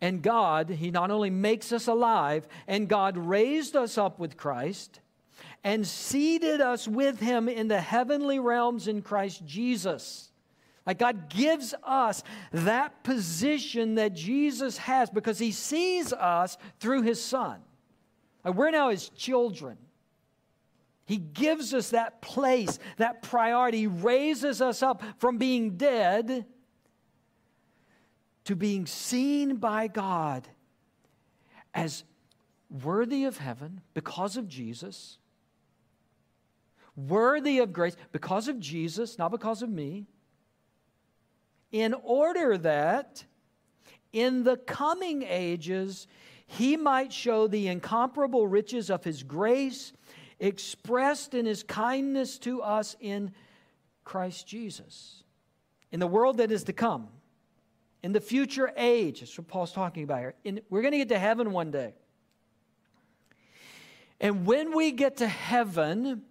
and 0.00 0.22
God, 0.22 0.68
He 0.70 0.90
not 0.90 1.10
only 1.10 1.30
makes 1.30 1.72
us 1.72 1.86
alive, 1.86 2.46
and 2.66 2.88
God 2.88 3.16
raised 3.16 3.76
us 3.76 3.96
up 3.98 4.18
with 4.18 4.36
Christ 4.36 5.00
and 5.64 5.86
seated 5.86 6.60
us 6.60 6.86
with 6.86 7.20
Him 7.20 7.48
in 7.48 7.68
the 7.68 7.80
heavenly 7.80 8.38
realms 8.38 8.88
in 8.88 9.02
Christ 9.02 9.44
Jesus. 9.44 10.30
Like 10.86 10.98
God 10.98 11.28
gives 11.28 11.74
us 11.82 12.22
that 12.52 13.02
position 13.02 13.96
that 13.96 14.14
Jesus 14.14 14.78
has 14.78 15.10
because 15.10 15.38
He 15.38 15.50
sees 15.50 16.12
us 16.12 16.56
through 16.78 17.02
His 17.02 17.22
Son. 17.22 17.60
Like 18.44 18.54
we're 18.54 18.70
now 18.70 18.90
His 18.90 19.08
children. 19.08 19.78
He 21.06 21.18
gives 21.18 21.72
us 21.72 21.90
that 21.90 22.20
place, 22.20 22.78
that 22.96 23.22
priority. 23.22 23.86
Raises 23.86 24.60
us 24.60 24.82
up 24.82 25.02
from 25.18 25.38
being 25.38 25.76
dead 25.76 26.46
to 28.46 28.56
being 28.56 28.86
seen 28.86 29.56
by 29.56 29.88
God 29.88 30.46
as 31.74 32.04
worthy 32.70 33.24
of 33.24 33.38
heaven 33.38 33.80
because 33.92 34.36
of 34.36 34.48
Jesus, 34.48 35.18
worthy 36.94 37.58
of 37.58 37.72
grace 37.72 37.96
because 38.12 38.48
of 38.48 38.58
Jesus, 38.60 39.18
not 39.18 39.32
because 39.32 39.62
of 39.62 39.68
me, 39.68 40.06
in 41.72 41.92
order 42.04 42.56
that 42.56 43.24
in 44.12 44.44
the 44.44 44.56
coming 44.56 45.22
ages 45.22 46.06
he 46.46 46.76
might 46.76 47.12
show 47.12 47.48
the 47.48 47.66
incomparable 47.66 48.46
riches 48.46 48.90
of 48.90 49.02
his 49.02 49.24
grace 49.24 49.92
expressed 50.38 51.34
in 51.34 51.46
his 51.46 51.64
kindness 51.64 52.38
to 52.38 52.62
us 52.62 52.94
in 53.00 53.32
Christ 54.04 54.46
Jesus. 54.46 55.24
In 55.90 55.98
the 55.98 56.06
world 56.06 56.36
that 56.36 56.52
is 56.52 56.62
to 56.64 56.72
come, 56.72 57.08
in 58.06 58.12
the 58.12 58.20
future 58.20 58.70
age. 58.76 59.18
That's 59.18 59.36
what 59.36 59.48
Paul's 59.48 59.72
talking 59.72 60.04
about 60.04 60.20
here. 60.20 60.34
In, 60.44 60.60
we're 60.70 60.80
going 60.80 60.92
to 60.92 60.98
get 60.98 61.08
to 61.08 61.18
heaven 61.18 61.50
one 61.50 61.72
day. 61.72 61.92
And 64.20 64.46
when 64.46 64.76
we 64.76 64.92
get 64.92 65.16
to 65.16 65.26
heaven, 65.26 66.22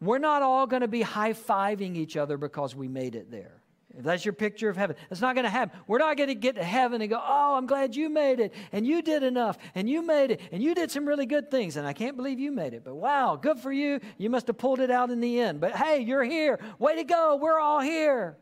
we're 0.00 0.16
not 0.16 0.40
all 0.40 0.66
going 0.66 0.80
to 0.80 0.88
be 0.88 1.02
high 1.02 1.34
fiving 1.34 1.96
each 1.96 2.16
other 2.16 2.38
because 2.38 2.74
we 2.74 2.88
made 2.88 3.14
it 3.14 3.30
there. 3.30 3.60
If 3.94 4.04
that's 4.04 4.24
your 4.24 4.32
picture 4.32 4.70
of 4.70 4.78
heaven, 4.78 4.96
that's 5.10 5.20
not 5.20 5.34
going 5.34 5.44
to 5.44 5.50
happen. 5.50 5.78
We're 5.86 5.98
not 5.98 6.16
going 6.16 6.30
to 6.30 6.34
get 6.34 6.54
to 6.54 6.64
heaven 6.64 7.02
and 7.02 7.10
go, 7.10 7.20
Oh, 7.22 7.56
I'm 7.56 7.66
glad 7.66 7.94
you 7.94 8.08
made 8.08 8.40
it, 8.40 8.54
and 8.72 8.86
you 8.86 9.02
did 9.02 9.22
enough, 9.22 9.58
and 9.74 9.90
you 9.90 10.00
made 10.00 10.30
it, 10.30 10.40
and 10.50 10.62
you 10.62 10.74
did 10.74 10.90
some 10.90 11.04
really 11.04 11.26
good 11.26 11.50
things, 11.50 11.76
and 11.76 11.86
I 11.86 11.92
can't 11.92 12.16
believe 12.16 12.40
you 12.40 12.50
made 12.52 12.72
it. 12.72 12.84
But 12.84 12.94
wow, 12.94 13.36
good 13.36 13.58
for 13.58 13.70
you. 13.70 14.00
You 14.16 14.30
must 14.30 14.46
have 14.46 14.56
pulled 14.56 14.80
it 14.80 14.90
out 14.90 15.10
in 15.10 15.20
the 15.20 15.40
end. 15.40 15.60
But 15.60 15.76
hey, 15.76 16.00
you're 16.00 16.24
here. 16.24 16.58
Way 16.78 16.96
to 16.96 17.04
go. 17.04 17.36
We're 17.36 17.60
all 17.60 17.80
here. 17.80 18.38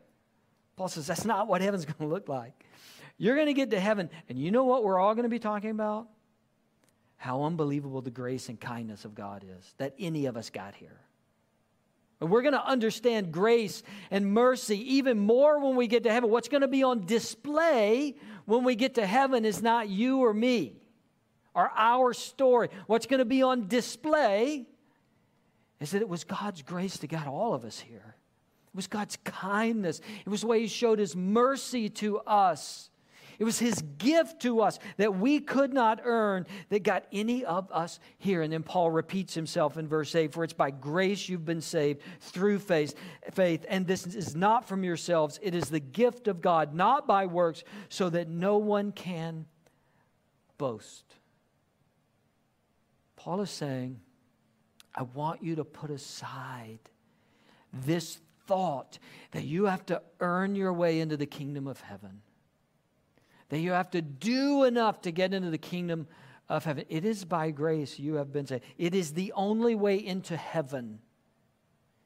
Paul 0.81 0.87
says 0.87 1.05
that's 1.05 1.25
not 1.25 1.47
what 1.47 1.61
heaven's 1.61 1.85
going 1.97 1.99
to 1.99 2.07
look 2.07 2.27
like. 2.27 2.65
You're 3.19 3.35
going 3.35 3.45
to 3.45 3.53
get 3.53 3.69
to 3.69 3.79
heaven, 3.79 4.09
and 4.27 4.39
you 4.39 4.49
know 4.49 4.63
what 4.63 4.83
we're 4.83 4.99
all 4.99 5.13
going 5.13 5.25
to 5.25 5.29
be 5.29 5.37
talking 5.37 5.69
about? 5.69 6.07
How 7.17 7.43
unbelievable 7.43 8.01
the 8.01 8.09
grace 8.09 8.49
and 8.49 8.59
kindness 8.59 9.05
of 9.05 9.13
God 9.13 9.45
is 9.47 9.75
that 9.77 9.93
any 9.99 10.25
of 10.25 10.35
us 10.35 10.49
got 10.49 10.73
here. 10.73 10.99
And 12.19 12.31
we're 12.31 12.41
going 12.41 12.55
to 12.55 12.65
understand 12.65 13.31
grace 13.31 13.83
and 14.09 14.33
mercy 14.33 14.95
even 14.95 15.19
more 15.19 15.59
when 15.59 15.75
we 15.75 15.85
get 15.85 16.01
to 16.05 16.11
heaven. 16.11 16.31
What's 16.31 16.47
going 16.47 16.61
to 16.61 16.67
be 16.67 16.81
on 16.81 17.05
display 17.05 18.15
when 18.45 18.63
we 18.63 18.73
get 18.73 18.95
to 18.95 19.05
heaven 19.05 19.45
is 19.45 19.61
not 19.61 19.87
you 19.87 20.21
or 20.21 20.33
me 20.33 20.81
or 21.53 21.71
our 21.75 22.11
story. 22.11 22.69
What's 22.87 23.05
going 23.05 23.19
to 23.19 23.25
be 23.25 23.43
on 23.43 23.67
display 23.67 24.65
is 25.79 25.91
that 25.91 26.01
it 26.01 26.09
was 26.09 26.23
God's 26.23 26.63
grace 26.63 26.97
that 26.97 27.07
got 27.11 27.27
all 27.27 27.53
of 27.53 27.65
us 27.65 27.79
here. 27.79 28.15
It 28.73 28.77
was 28.77 28.87
God's 28.87 29.17
kindness. 29.23 29.99
It 30.25 30.29
was 30.29 30.41
the 30.41 30.47
way 30.47 30.61
He 30.61 30.67
showed 30.67 30.99
His 30.99 31.15
mercy 31.15 31.89
to 31.89 32.19
us. 32.19 32.89
It 33.37 33.43
was 33.43 33.59
His 33.59 33.81
gift 33.97 34.43
to 34.43 34.61
us 34.61 34.79
that 34.95 35.17
we 35.17 35.39
could 35.39 35.73
not 35.73 35.99
earn 36.05 36.45
that 36.69 36.83
got 36.83 37.05
any 37.11 37.43
of 37.43 37.69
us 37.71 37.99
here. 38.17 38.43
And 38.43 38.53
then 38.53 38.63
Paul 38.63 38.89
repeats 38.91 39.33
himself 39.33 39.77
in 39.77 39.89
verse 39.89 40.15
8 40.15 40.31
For 40.31 40.45
it's 40.45 40.53
by 40.53 40.71
grace 40.71 41.27
you've 41.27 41.43
been 41.43 41.59
saved 41.59 42.01
through 42.21 42.59
faith, 42.59 42.95
faith. 43.31 43.65
And 43.67 43.85
this 43.85 44.07
is 44.07 44.35
not 44.35 44.67
from 44.67 44.83
yourselves, 44.85 45.37
it 45.41 45.53
is 45.53 45.69
the 45.69 45.79
gift 45.79 46.29
of 46.29 46.39
God, 46.39 46.73
not 46.73 47.07
by 47.07 47.25
works, 47.25 47.63
so 47.89 48.09
that 48.09 48.29
no 48.29 48.57
one 48.57 48.93
can 48.93 49.47
boast. 50.57 51.15
Paul 53.17 53.41
is 53.41 53.51
saying, 53.51 53.99
I 54.95 55.03
want 55.03 55.43
you 55.43 55.55
to 55.55 55.63
put 55.63 55.89
aside 55.89 56.79
this 57.73 58.19
thought 58.51 58.99
that 59.31 59.45
you 59.45 59.65
have 59.67 59.85
to 59.85 60.01
earn 60.19 60.55
your 60.55 60.73
way 60.73 60.99
into 60.99 61.15
the 61.15 61.25
kingdom 61.25 61.67
of 61.67 61.79
heaven 61.79 62.21
that 63.51 63.59
you 63.59 63.71
have 63.71 63.91
to 63.91 64.01
do 64.01 64.63
enough 64.63 65.01
to 65.01 65.11
get 65.11 65.33
into 65.33 65.49
the 65.49 65.57
kingdom 65.57 66.07
of 66.47 66.63
heaven. 66.63 66.85
It 66.87 67.03
is 67.03 67.25
by 67.25 67.51
grace 67.51 67.99
you 67.99 68.15
have 68.15 68.31
been 68.31 68.47
saved. 68.47 68.63
It 68.77 68.95
is 68.95 69.13
the 69.13 69.33
only 69.33 69.75
way 69.75 69.97
into 69.97 70.37
heaven 70.37 70.99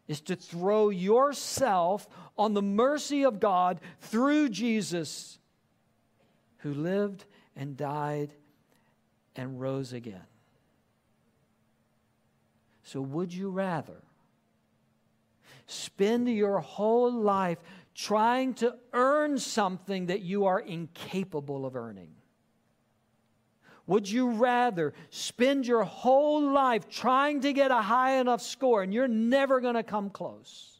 is 0.07 0.21
to 0.21 0.35
throw 0.35 0.89
yourself 0.89 2.07
on 2.35 2.55
the 2.55 2.63
mercy 2.63 3.23
of 3.23 3.39
God 3.39 3.79
through 3.99 4.49
Jesus 4.49 5.37
who 6.57 6.73
lived 6.73 7.25
and 7.55 7.77
died 7.77 8.33
and 9.35 9.61
rose 9.61 9.93
again. 9.93 10.25
So, 12.83 13.01
would 13.01 13.33
you 13.33 13.49
rather 13.49 14.01
spend 15.67 16.29
your 16.29 16.59
whole 16.59 17.11
life 17.11 17.57
trying 17.93 18.53
to 18.55 18.75
earn 18.93 19.37
something 19.37 20.07
that 20.07 20.21
you 20.21 20.45
are 20.45 20.59
incapable 20.59 21.65
of 21.65 21.75
earning? 21.75 22.11
Would 23.87 24.09
you 24.09 24.31
rather 24.31 24.93
spend 25.11 25.67
your 25.67 25.83
whole 25.83 26.51
life 26.51 26.89
trying 26.89 27.41
to 27.41 27.53
get 27.53 27.71
a 27.71 27.81
high 27.81 28.19
enough 28.19 28.41
score 28.41 28.81
and 28.81 28.93
you're 28.93 29.07
never 29.07 29.61
going 29.61 29.75
to 29.75 29.83
come 29.83 30.09
close? 30.09 30.79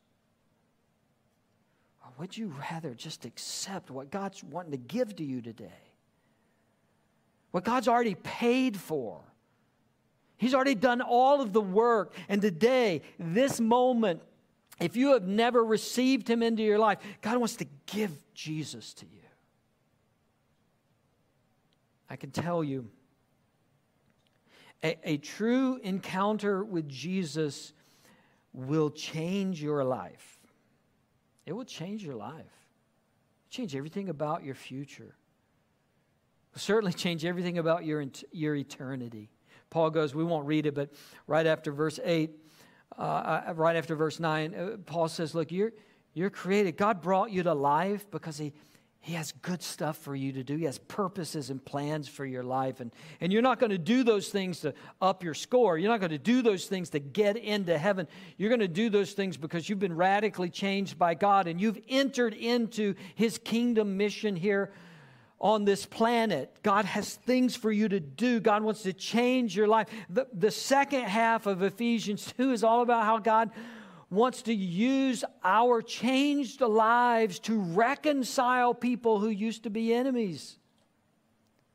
Or 2.04 2.12
would 2.18 2.36
you 2.36 2.54
rather 2.72 2.96
just 2.96 3.26
accept 3.26 3.92
what 3.92 4.10
God's 4.10 4.44
wanting 4.44 4.72
to 4.72 4.78
give 4.78 5.16
to 5.18 5.24
you 5.24 5.42
today? 5.42 5.70
What 7.52 7.64
God's 7.64 7.88
already 7.88 8.16
paid 8.16 8.76
for? 8.76 9.22
He's 10.38 10.54
already 10.54 10.76
done 10.76 11.02
all 11.02 11.42
of 11.42 11.54
the 11.54 11.62
work. 11.62 12.14
And 12.28 12.42
today, 12.42 13.04
this 13.20 13.62
moment, 13.62 14.22
if 14.80 14.96
you 14.96 15.14
have 15.14 15.24
never 15.24 15.64
received 15.64 16.28
him 16.30 16.44
into 16.44 16.64
your 16.64 16.80
life, 16.80 17.00
God 17.22 17.38
wants 17.38 17.56
to 17.58 17.66
give 17.86 18.12
Jesus 18.34 18.94
to 18.96 19.06
you. 19.06 19.22
I 22.10 22.16
can 22.18 22.32
tell 22.32 22.64
you, 22.64 22.90
a, 24.84 24.98
a 25.04 25.18
true 25.18 25.80
encounter 25.84 26.64
with 26.64 26.88
Jesus 26.88 27.74
will 28.54 28.90
change 28.90 29.62
your 29.62 29.84
life. 29.84 30.40
It 31.46 31.54
will 31.54 31.66
change 31.66 32.04
your 32.04 32.16
life, 32.16 32.46
change 33.50 33.76
everything 33.76 34.10
about 34.10 34.44
your 34.44 34.56
future. 34.56 35.16
Certainly 36.56 36.94
change 36.94 37.26
everything 37.26 37.58
about 37.58 37.86
your, 37.86 38.06
your 38.32 38.56
eternity. 38.56 39.30
Paul 39.70 39.90
goes, 39.90 40.16
we 40.16 40.24
won't 40.24 40.46
read 40.46 40.66
it, 40.66 40.76
but 40.76 40.92
right 41.28 41.46
after 41.46 41.72
verse 41.72 42.00
8, 42.04 42.32
uh, 42.98 43.02
uh, 43.48 43.54
right 43.56 43.76
after 43.76 43.96
verse 43.96 44.20
9, 44.20 44.56
uh, 44.56 44.78
Paul 44.86 45.08
says, 45.08 45.36
Look, 45.36 45.52
you're, 45.52 45.74
you're 46.14 46.30
created. 46.30 46.78
God 46.78 47.02
brought 47.02 47.32
you 47.32 47.44
to 47.44 47.54
life 47.54 48.10
because 48.10 48.38
he, 48.38 48.54
he 49.02 49.14
has 49.14 49.34
good 49.42 49.62
stuff 49.62 49.98
for 49.98 50.16
you 50.16 50.32
to 50.32 50.44
do. 50.44 50.56
He 50.56 50.64
has 50.64 50.80
purposes 50.80 51.50
and 51.50 51.64
plans 51.64 52.08
for 52.08 52.26
your 52.26 52.44
life. 52.44 52.80
And, 52.80 52.92
and 53.22 53.32
you're 53.32 53.42
not 53.42 53.60
going 53.60 53.70
to 53.70 53.78
do 53.78 54.04
those 54.04 54.30
things 54.30 54.62
to 54.62 54.74
up 55.02 55.24
your 55.24 55.34
score. 55.34 55.78
You're 55.78 55.92
not 55.92 56.00
going 56.00 56.12
to 56.12 56.18
do 56.18 56.42
those 56.42 56.66
things 56.66 56.90
to 56.92 57.00
get 57.00 57.38
into 57.38 57.78
heaven. 57.78 58.08
You're 58.38 58.50
going 58.50 58.62
to 58.62 58.68
do 58.68 58.90
those 58.90 59.12
things 59.12 59.38
because 59.38 59.70
you've 59.70 59.80
been 59.80 59.96
radically 59.96 60.50
changed 60.50 60.98
by 60.98 61.14
God 61.14 61.48
and 61.48 61.62
you've 61.62 61.80
entered 61.88 62.34
into 62.34 62.96
His 63.14 63.38
kingdom 63.38 63.98
mission 63.98 64.36
here 64.36 64.72
on 65.46 65.64
this 65.64 65.86
planet. 65.86 66.52
God 66.64 66.86
has 66.86 67.14
things 67.14 67.56
for 67.56 67.72
you 67.72 67.88
to 67.88 68.00
do. 68.00 68.40
God 68.40 68.64
wants 68.64 68.82
to 68.82 68.94
change 68.94 69.56
your 69.56 69.68
life. 69.68 69.88
The, 70.10 70.26
the 70.34 70.50
second 70.50 71.04
half 71.04 71.46
of 71.46 71.62
Ephesians 71.62 72.34
2 72.38 72.52
is 72.52 72.64
all 72.64 72.82
about 72.82 73.06
how 73.06 73.20
God 73.20 73.52
wants 74.10 74.42
to 74.42 74.54
use 74.56 75.24
our 75.44 75.84
changed 75.84 76.62
lives 76.62 77.38
to 77.42 77.60
reconcile 77.60 78.74
people 78.74 79.20
who 79.20 79.30
used 79.30 79.62
to 79.64 79.70
be 79.70 79.94
enemies. 79.94 80.58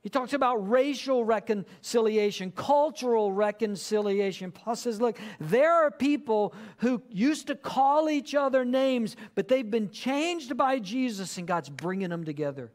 He 0.02 0.08
talks 0.08 0.32
about 0.32 0.68
racial 0.68 1.24
reconciliation, 1.24 2.50
cultural 2.50 3.32
reconciliation. 3.32 4.50
Paul 4.50 4.74
says, 4.74 5.00
look, 5.00 5.16
there 5.38 5.72
are 5.72 5.92
people 5.92 6.54
who 6.78 7.00
used 7.08 7.46
to 7.46 7.54
call 7.54 8.10
each 8.10 8.34
other 8.34 8.64
names, 8.64 9.14
but 9.36 9.46
they've 9.46 9.70
been 9.70 9.90
changed 9.90 10.56
by 10.56 10.80
Jesus, 10.80 11.38
and 11.38 11.46
God's 11.46 11.68
bringing 11.68 12.08
them 12.08 12.24
together 12.24 12.72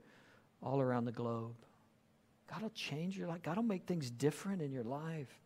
all 0.62 0.82
around 0.82 1.06
the 1.06 1.12
globe. 1.12 1.56
God 2.52 2.62
will 2.62 2.70
change 2.72 3.18
your 3.18 3.28
life. 3.28 3.42
God 3.42 3.58
will 3.58 3.64
make 3.64 3.86
things 3.86 4.10
different 4.10 4.62
in 4.62 4.72
your 4.72 4.84
life. 4.84 5.40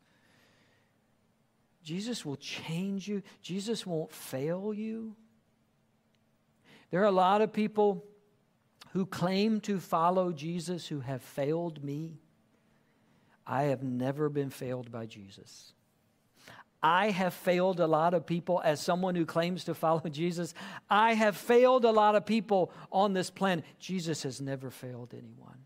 Jesus 1.83 2.25
will 2.25 2.35
change 2.35 3.07
you. 3.07 3.23
Jesus 3.41 3.85
won't 3.85 4.11
fail 4.11 4.73
you. 4.73 5.15
There 6.91 7.01
are 7.01 7.05
a 7.05 7.11
lot 7.11 7.41
of 7.41 7.53
people 7.53 8.03
who 8.91 9.05
claim 9.05 9.61
to 9.61 9.79
follow 9.79 10.31
Jesus 10.31 10.87
who 10.87 10.99
have 10.99 11.21
failed 11.21 11.83
me. 11.83 12.19
I 13.45 13.63
have 13.63 13.83
never 13.83 14.29
been 14.29 14.49
failed 14.49 14.91
by 14.91 15.05
Jesus. 15.05 15.73
I 16.81 17.09
have 17.09 17.33
failed 17.33 17.79
a 17.79 17.87
lot 17.87 18.13
of 18.13 18.25
people 18.25 18.61
as 18.63 18.79
someone 18.79 19.15
who 19.15 19.25
claims 19.25 19.65
to 19.65 19.73
follow 19.73 20.01
Jesus. 20.11 20.53
I 20.89 21.13
have 21.13 21.35
failed 21.35 21.85
a 21.85 21.91
lot 21.91 22.15
of 22.15 22.25
people 22.25 22.71
on 22.91 23.13
this 23.13 23.29
planet. 23.29 23.65
Jesus 23.79 24.23
has 24.23 24.39
never 24.39 24.69
failed 24.69 25.13
anyone. 25.13 25.57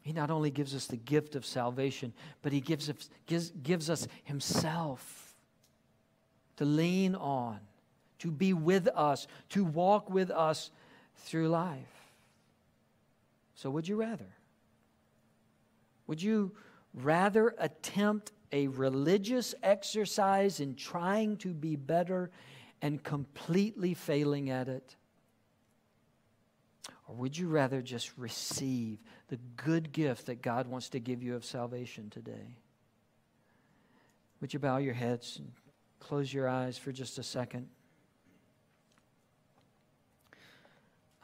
He 0.00 0.14
not 0.14 0.30
only 0.30 0.50
gives 0.50 0.74
us 0.74 0.86
the 0.86 0.96
gift 0.96 1.34
of 1.34 1.44
salvation, 1.44 2.14
but 2.40 2.50
He 2.50 2.60
gives 2.60 2.88
us, 2.88 3.10
gives, 3.26 3.50
gives 3.50 3.90
us 3.90 4.08
Himself 4.24 5.34
to 6.56 6.64
lean 6.64 7.14
on, 7.14 7.60
to 8.20 8.30
be 8.30 8.54
with 8.54 8.88
us, 8.88 9.26
to 9.50 9.64
walk 9.64 10.08
with 10.08 10.30
us 10.30 10.70
through 11.16 11.48
life. 11.48 12.12
So, 13.54 13.68
would 13.68 13.86
you 13.86 13.96
rather? 13.96 14.34
Would 16.06 16.22
you 16.22 16.52
rather 16.94 17.54
attempt 17.58 18.32
a 18.52 18.68
religious 18.68 19.54
exercise 19.62 20.60
in 20.60 20.74
trying 20.74 21.36
to 21.38 21.52
be 21.52 21.76
better 21.76 22.30
and 22.80 23.02
completely 23.02 23.94
failing 23.94 24.50
at 24.50 24.68
it? 24.68 24.96
Or 27.06 27.14
would 27.16 27.36
you 27.36 27.48
rather 27.48 27.80
just 27.80 28.16
receive 28.18 28.98
the 29.28 29.38
good 29.56 29.92
gift 29.92 30.26
that 30.26 30.42
God 30.42 30.66
wants 30.66 30.90
to 30.90 31.00
give 31.00 31.22
you 31.22 31.34
of 31.34 31.44
salvation 31.44 32.10
today? 32.10 32.56
Would 34.40 34.52
you 34.52 34.60
bow 34.60 34.76
your 34.76 34.94
heads 34.94 35.38
and 35.38 35.50
close 36.00 36.32
your 36.32 36.48
eyes 36.48 36.78
for 36.78 36.92
just 36.92 37.18
a 37.18 37.22
second? 37.22 37.68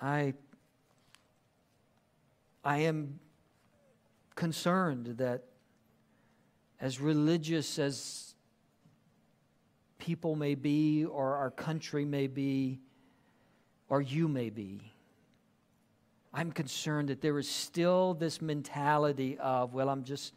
I, 0.00 0.34
I 2.64 2.78
am 2.78 3.20
concerned 4.34 5.18
that 5.18 5.44
as 6.84 7.00
religious 7.00 7.78
as 7.78 8.34
people 9.98 10.36
may 10.36 10.54
be, 10.54 11.06
or 11.06 11.36
our 11.36 11.50
country 11.50 12.04
may 12.04 12.26
be, 12.26 12.78
or 13.88 14.02
you 14.02 14.28
may 14.28 14.50
be, 14.50 14.92
I'm 16.34 16.52
concerned 16.52 17.08
that 17.08 17.22
there 17.22 17.38
is 17.38 17.48
still 17.48 18.12
this 18.12 18.42
mentality 18.42 19.38
of, 19.38 19.72
well, 19.72 19.88
I'm 19.88 20.04
just, 20.04 20.34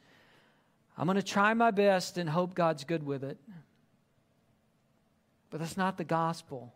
I'm 0.97 1.05
going 1.05 1.17
to 1.17 1.21
try 1.21 1.53
my 1.53 1.69
best 1.69 2.17
and 2.17 2.29
hope 2.29 2.55
God's 2.55 2.85
good 2.85 3.05
with 3.05 3.25
it. 3.25 3.37
But 5.49 5.59
that's 5.59 5.75
not 5.75 5.97
the 5.97 6.05
gospel. 6.05 6.73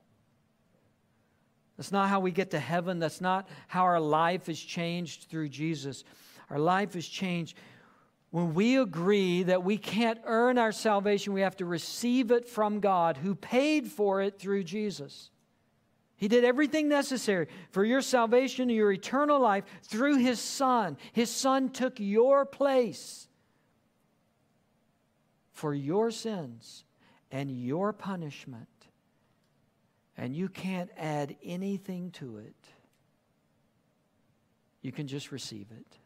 That's 1.77 1.93
not 1.93 2.09
how 2.09 2.19
we 2.19 2.31
get 2.31 2.51
to 2.51 2.59
heaven. 2.59 2.99
That's 2.99 3.21
not 3.21 3.47
how 3.69 3.83
our 3.83 4.01
life 4.01 4.49
is 4.49 4.61
changed 4.61 5.27
through 5.29 5.47
Jesus. 5.47 6.03
Our 6.49 6.59
life 6.59 6.97
is 6.97 7.07
changed 7.07 7.55
when 8.31 8.53
we 8.53 8.77
agree 8.77 9.43
that 9.43 9.63
we 9.63 9.77
can't 9.77 10.19
earn 10.25 10.57
our 10.57 10.71
salvation, 10.71 11.33
we 11.33 11.41
have 11.41 11.57
to 11.57 11.65
receive 11.65 12.31
it 12.31 12.47
from 12.47 12.79
God 12.79 13.17
who 13.17 13.35
paid 13.35 13.87
for 13.87 14.21
it 14.21 14.39
through 14.39 14.63
Jesus. 14.63 15.29
He 16.15 16.29
did 16.29 16.45
everything 16.45 16.87
necessary 16.87 17.47
for 17.71 17.83
your 17.83 18.01
salvation 18.01 18.69
and 18.69 18.77
your 18.77 18.91
eternal 18.91 19.39
life 19.39 19.65
through 19.83 20.17
His 20.17 20.39
Son. 20.39 20.97
His 21.11 21.29
Son 21.29 21.69
took 21.69 21.99
your 21.99 22.45
place 22.45 23.27
for 25.51 25.73
your 25.73 26.09
sins 26.09 26.85
and 27.31 27.51
your 27.51 27.91
punishment. 27.93 28.67
and 30.17 30.35
you 30.35 30.49
can't 30.49 30.91
add 30.97 31.35
anything 31.43 32.11
to 32.11 32.37
it, 32.37 32.55
you 34.81 34.91
can 34.91 35.07
just 35.07 35.31
receive 35.31 35.67
it. 35.71 36.00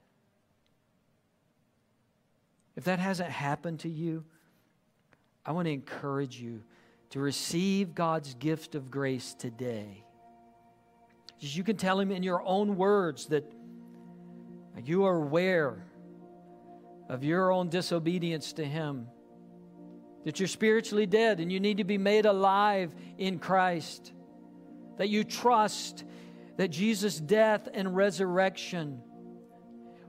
If 2.76 2.84
that 2.86 3.00
hasn't 3.00 3.30
happened 3.30 3.80
to 3.82 3.90
you, 3.90 4.24
I 5.46 5.52
want 5.52 5.68
to 5.68 5.72
encourage 5.72 6.40
you 6.40 6.64
to 7.12 7.20
receive 7.20 7.96
God's 7.96 8.34
gift 8.34 8.76
of 8.76 8.92
grace 8.92 9.34
today. 9.34 10.04
You 11.40 11.64
can 11.64 11.78
tell 11.78 12.00
Him 12.00 12.12
in 12.12 12.24
your 12.24 12.42
own 12.44 12.76
words 12.76 13.28
that 13.28 13.52
you 14.84 15.06
are 15.06 15.16
aware 15.16 15.86
of 17.08 17.24
your 17.24 17.52
own 17.52 17.70
disobedience 17.70 18.54
to 18.54 18.66
Him, 18.66 19.08
that 20.26 20.40
you're 20.40 20.48
spiritually 20.48 21.06
dead 21.06 21.40
and 21.40 21.52
you 21.52 21.60
need 21.60 21.78
to 21.78 21.84
be 21.84 21.98
made 21.98 22.26
alive 22.26 22.94
in 23.18 23.38
Christ, 23.40 24.12
that 24.98 25.10
you 25.10 25.24
trust 25.24 26.04
that 26.58 26.70
Jesus' 26.70 27.20
death 27.20 27.68
and 27.74 27.96
resurrection 27.96 29.02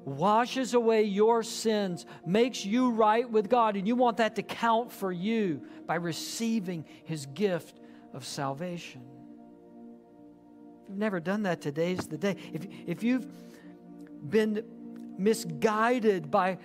washes 0.06 0.72
away 0.72 1.02
your 1.02 1.42
sins, 1.42 2.06
makes 2.24 2.64
you 2.64 2.90
right 2.90 3.28
with 3.28 3.50
God, 3.50 3.76
and 3.76 3.86
you 3.86 3.96
want 3.96 4.18
that 4.18 4.36
to 4.36 4.42
count 4.42 4.92
for 4.92 5.10
you 5.10 5.60
by 5.84 5.96
receiving 5.96 6.84
His 7.04 7.26
gift 7.26 7.80
of 8.14 8.24
salvation. 8.24 9.02
If 10.84 10.90
you've 10.90 10.98
never 10.98 11.18
done 11.18 11.42
that, 11.42 11.60
today's 11.60 12.06
the 12.06 12.16
day. 12.16 12.36
If, 12.52 12.66
if 12.86 13.02
you've 13.02 13.26
been 14.30 14.62
misguided 15.18 16.30
by 16.30 16.58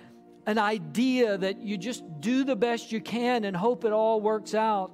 an 0.46 0.58
idea 0.58 1.36
that 1.36 1.60
you 1.60 1.76
just 1.76 2.04
do 2.20 2.44
the 2.44 2.54
best 2.56 2.92
you 2.92 3.00
can 3.00 3.44
and 3.44 3.56
hope 3.56 3.84
it 3.84 3.92
all 3.92 4.20
works 4.20 4.54
out, 4.54 4.92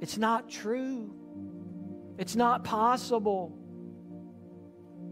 it's 0.00 0.18
not 0.18 0.50
true. 0.50 1.14
It's 2.18 2.34
not 2.34 2.64
possible. 2.64 3.56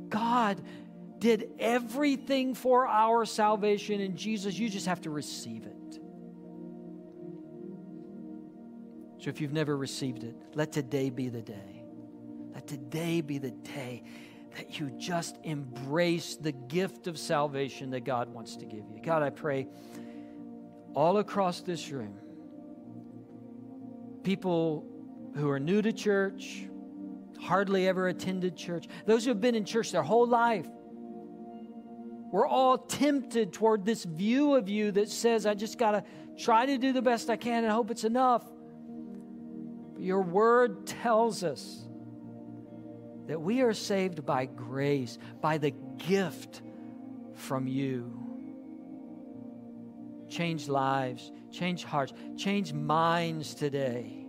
God 0.08 0.60
did 1.24 1.48
everything 1.58 2.52
for 2.52 2.86
our 2.86 3.24
salvation 3.24 3.98
in 3.98 4.14
Jesus. 4.14 4.58
You 4.58 4.68
just 4.68 4.84
have 4.84 5.00
to 5.00 5.10
receive 5.10 5.64
it. 5.64 5.98
So 9.16 9.30
if 9.30 9.40
you've 9.40 9.54
never 9.54 9.74
received 9.74 10.22
it, 10.22 10.36
let 10.54 10.70
today 10.70 11.08
be 11.08 11.30
the 11.30 11.40
day. 11.40 11.82
Let 12.52 12.66
today 12.66 13.22
be 13.22 13.38
the 13.38 13.52
day 13.52 14.02
that 14.54 14.78
you 14.78 14.90
just 14.98 15.38
embrace 15.44 16.36
the 16.36 16.52
gift 16.52 17.06
of 17.06 17.18
salvation 17.18 17.88
that 17.92 18.04
God 18.04 18.28
wants 18.28 18.56
to 18.56 18.66
give 18.66 18.84
you. 18.90 19.00
God, 19.02 19.22
I 19.22 19.30
pray 19.30 19.66
all 20.92 21.16
across 21.16 21.62
this 21.62 21.90
room, 21.90 22.18
people 24.24 24.86
who 25.36 25.48
are 25.48 25.58
new 25.58 25.80
to 25.80 25.90
church, 25.94 26.68
hardly 27.40 27.88
ever 27.88 28.08
attended 28.08 28.58
church, 28.58 28.88
those 29.06 29.24
who 29.24 29.30
have 29.30 29.40
been 29.40 29.54
in 29.54 29.64
church 29.64 29.90
their 29.90 30.02
whole 30.02 30.26
life, 30.26 30.68
we're 32.34 32.48
all 32.48 32.78
tempted 32.78 33.52
toward 33.52 33.84
this 33.84 34.02
view 34.02 34.56
of 34.56 34.68
you 34.68 34.90
that 34.90 35.08
says, 35.08 35.46
I 35.46 35.54
just 35.54 35.78
got 35.78 35.92
to 35.92 36.02
try 36.36 36.66
to 36.66 36.78
do 36.78 36.92
the 36.92 37.00
best 37.00 37.30
I 37.30 37.36
can 37.36 37.62
and 37.62 37.72
hope 37.72 37.92
it's 37.92 38.02
enough. 38.02 38.42
But 39.92 40.02
your 40.02 40.20
word 40.20 40.84
tells 40.84 41.44
us 41.44 41.86
that 43.28 43.40
we 43.40 43.60
are 43.60 43.72
saved 43.72 44.26
by 44.26 44.46
grace, 44.46 45.16
by 45.40 45.58
the 45.58 45.70
gift 45.96 46.62
from 47.34 47.68
you. 47.68 48.12
Change 50.28 50.66
lives, 50.68 51.30
change 51.52 51.84
hearts, 51.84 52.14
change 52.36 52.72
minds 52.72 53.54
today. 53.54 54.26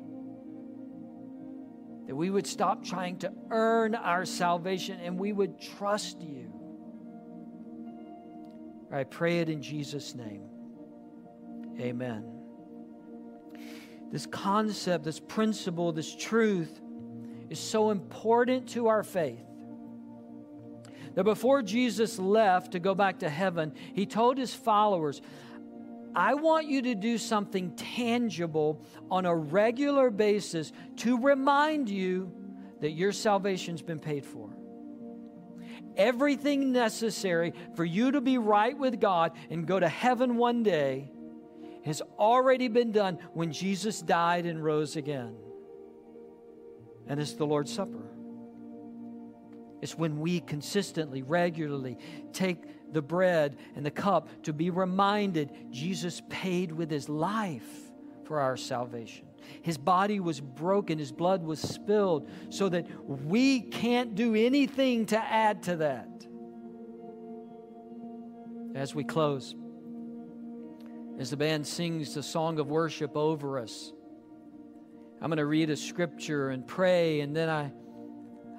That 2.05 2.15
we 2.15 2.29
would 2.29 2.45
stop 2.45 2.85
trying 2.85 3.17
to 3.17 3.33
earn 3.49 3.95
our 3.95 4.25
salvation 4.25 4.99
and 4.99 5.17
we 5.17 5.33
would 5.33 5.59
trust 5.59 6.21
you. 6.21 6.54
I 8.91 9.03
pray 9.03 9.39
it 9.39 9.49
in 9.49 9.61
Jesus' 9.61 10.15
name. 10.15 10.43
Amen. 11.79 12.25
This 14.11 14.25
concept, 14.25 15.03
this 15.03 15.19
principle, 15.19 15.91
this 15.91 16.15
truth 16.15 16.79
is 17.49 17.59
so 17.59 17.89
important 17.89 18.69
to 18.69 18.87
our 18.87 19.03
faith 19.03 19.43
that 21.15 21.23
before 21.23 21.61
Jesus 21.61 22.19
left 22.19 22.73
to 22.73 22.79
go 22.79 22.93
back 22.93 23.19
to 23.19 23.29
heaven, 23.29 23.73
he 23.93 24.05
told 24.05 24.37
his 24.37 24.53
followers, 24.53 25.21
I 26.13 26.33
want 26.35 26.67
you 26.67 26.81
to 26.83 26.95
do 26.95 27.17
something 27.17 27.75
tangible 27.75 28.85
on 29.09 29.25
a 29.25 29.35
regular 29.35 30.09
basis 30.09 30.71
to 30.97 31.17
remind 31.17 31.89
you 31.89 32.31
that 32.81 32.91
your 32.91 33.11
salvation's 33.11 33.81
been 33.81 33.99
paid 33.99 34.25
for. 34.25 34.49
Everything 35.97 36.71
necessary 36.71 37.53
for 37.75 37.85
you 37.85 38.11
to 38.11 38.21
be 38.21 38.37
right 38.37 38.77
with 38.77 38.99
God 38.99 39.33
and 39.49 39.65
go 39.65 39.79
to 39.79 39.87
heaven 39.87 40.37
one 40.37 40.63
day 40.63 41.11
has 41.85 42.01
already 42.17 42.67
been 42.67 42.91
done 42.91 43.19
when 43.33 43.51
Jesus 43.51 44.01
died 44.01 44.45
and 44.45 44.63
rose 44.63 44.95
again. 44.95 45.35
And 47.07 47.19
it's 47.19 47.33
the 47.33 47.45
Lord's 47.45 47.71
Supper. 47.71 48.03
It's 49.81 49.95
when 49.95 50.19
we 50.19 50.39
consistently, 50.39 51.21
regularly 51.21 51.99
take 52.33 52.91
the 52.91 53.01
bread 53.01 53.57
and 53.75 53.85
the 53.85 53.91
cup 53.91 54.29
to 54.43 54.53
be 54.53 54.71
reminded 54.71 55.51
Jesus 55.69 56.21
paid 56.29 56.71
with 56.71 56.89
his 56.89 57.07
life 57.07 57.69
for 58.23 58.39
our 58.39 58.57
salvation. 58.57 59.27
His 59.61 59.77
body 59.77 60.19
was 60.19 60.39
broken, 60.39 60.97
his 60.97 61.11
blood 61.11 61.43
was 61.43 61.59
spilled, 61.59 62.29
so 62.49 62.69
that 62.69 62.87
we 63.07 63.61
can't 63.61 64.15
do 64.15 64.35
anything 64.35 65.05
to 65.07 65.17
add 65.17 65.63
to 65.63 65.77
that. 65.77 66.09
As 68.75 68.93
we 68.93 69.03
close, 69.03 69.55
as 71.17 71.29
the 71.29 71.37
band 71.37 71.65
sings 71.65 72.13
the 72.13 72.23
song 72.23 72.59
of 72.59 72.69
worship 72.69 73.15
over 73.15 73.59
us, 73.59 73.93
I'm 75.21 75.29
going 75.29 75.37
to 75.37 75.45
read 75.45 75.69
a 75.69 75.77
scripture 75.77 76.49
and 76.49 76.67
pray, 76.67 77.21
and 77.21 77.35
then 77.35 77.49
I, 77.49 77.71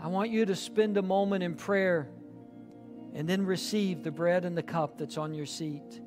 I 0.03 0.09
want 0.09 0.30
you 0.30 0.47
to 0.47 0.57
spend 0.57 0.97
a 0.97 1.03
moment 1.03 1.45
in 1.45 1.55
prayer 1.55 2.11
and 3.14 3.28
then 3.28 3.45
receive 3.45 4.03
the 4.03 4.11
bread 4.11 4.45
and 4.45 4.57
the 4.57 4.62
cup 4.62 4.99
that's 4.99 5.16
on 5.18 5.34
your 5.34 5.47
seat. 5.47 6.01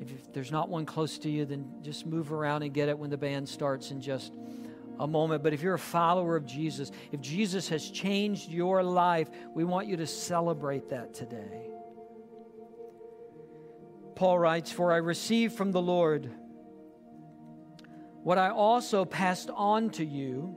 If 0.00 0.32
there's 0.32 0.52
not 0.52 0.68
one 0.68 0.86
close 0.86 1.18
to 1.18 1.30
you, 1.30 1.44
then 1.44 1.66
just 1.82 2.06
move 2.06 2.32
around 2.32 2.62
and 2.62 2.72
get 2.72 2.88
it 2.88 2.98
when 2.98 3.10
the 3.10 3.16
band 3.16 3.48
starts 3.48 3.90
in 3.90 4.00
just 4.00 4.32
a 4.98 5.06
moment. 5.06 5.42
But 5.42 5.52
if 5.52 5.62
you're 5.62 5.74
a 5.74 5.78
follower 5.78 6.36
of 6.36 6.46
Jesus, 6.46 6.90
if 7.12 7.20
Jesus 7.20 7.68
has 7.68 7.88
changed 7.90 8.50
your 8.50 8.82
life, 8.82 9.28
we 9.54 9.64
want 9.64 9.86
you 9.86 9.96
to 9.96 10.06
celebrate 10.06 10.90
that 10.90 11.14
today. 11.14 11.70
Paul 14.14 14.38
writes, 14.38 14.72
For 14.72 14.92
I 14.92 14.96
received 14.96 15.54
from 15.54 15.72
the 15.72 15.82
Lord 15.82 16.30
what 18.22 18.38
I 18.38 18.50
also 18.50 19.04
passed 19.04 19.50
on 19.54 19.90
to 19.90 20.04
you. 20.04 20.56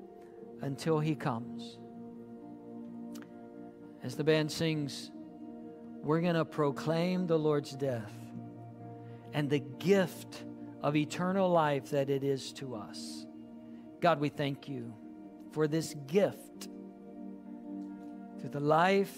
until 0.61 0.99
he 0.99 1.15
comes. 1.15 1.77
As 4.03 4.15
the 4.15 4.23
band 4.23 4.51
sings, 4.51 5.11
we're 6.03 6.21
going 6.21 6.35
to 6.35 6.45
proclaim 6.45 7.27
the 7.27 7.37
Lord's 7.37 7.71
death 7.71 8.11
and 9.33 9.49
the 9.49 9.59
gift 9.59 10.43
of 10.81 10.95
eternal 10.95 11.49
life 11.49 11.91
that 11.91 12.09
it 12.09 12.23
is 12.23 12.51
to 12.53 12.75
us. 12.75 13.25
God, 13.99 14.19
we 14.19 14.29
thank 14.29 14.67
you 14.67 14.93
for 15.51 15.67
this 15.67 15.93
gift 16.07 16.67
through 18.39 18.49
the 18.49 18.59
life, 18.59 19.15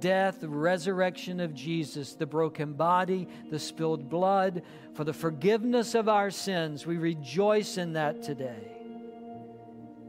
death, 0.00 0.42
resurrection 0.42 1.38
of 1.38 1.54
Jesus, 1.54 2.14
the 2.14 2.26
broken 2.26 2.72
body, 2.72 3.28
the 3.50 3.58
spilled 3.58 4.08
blood, 4.08 4.62
for 4.94 5.04
the 5.04 5.12
forgiveness 5.12 5.94
of 5.94 6.08
our 6.08 6.30
sins. 6.30 6.84
We 6.84 6.96
rejoice 6.96 7.78
in 7.78 7.92
that 7.92 8.22
today. 8.22 8.77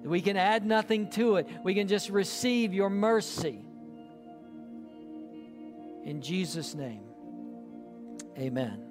We 0.03 0.21
can 0.21 0.37
add 0.37 0.65
nothing 0.65 1.09
to 1.11 1.35
it, 1.37 1.47
we 1.63 1.73
can 1.73 1.87
just 1.87 2.09
receive 2.09 2.73
your 2.73 2.89
mercy. 2.89 3.63
In 6.03 6.21
Jesus' 6.21 6.73
name, 6.73 7.03
amen. 8.37 8.88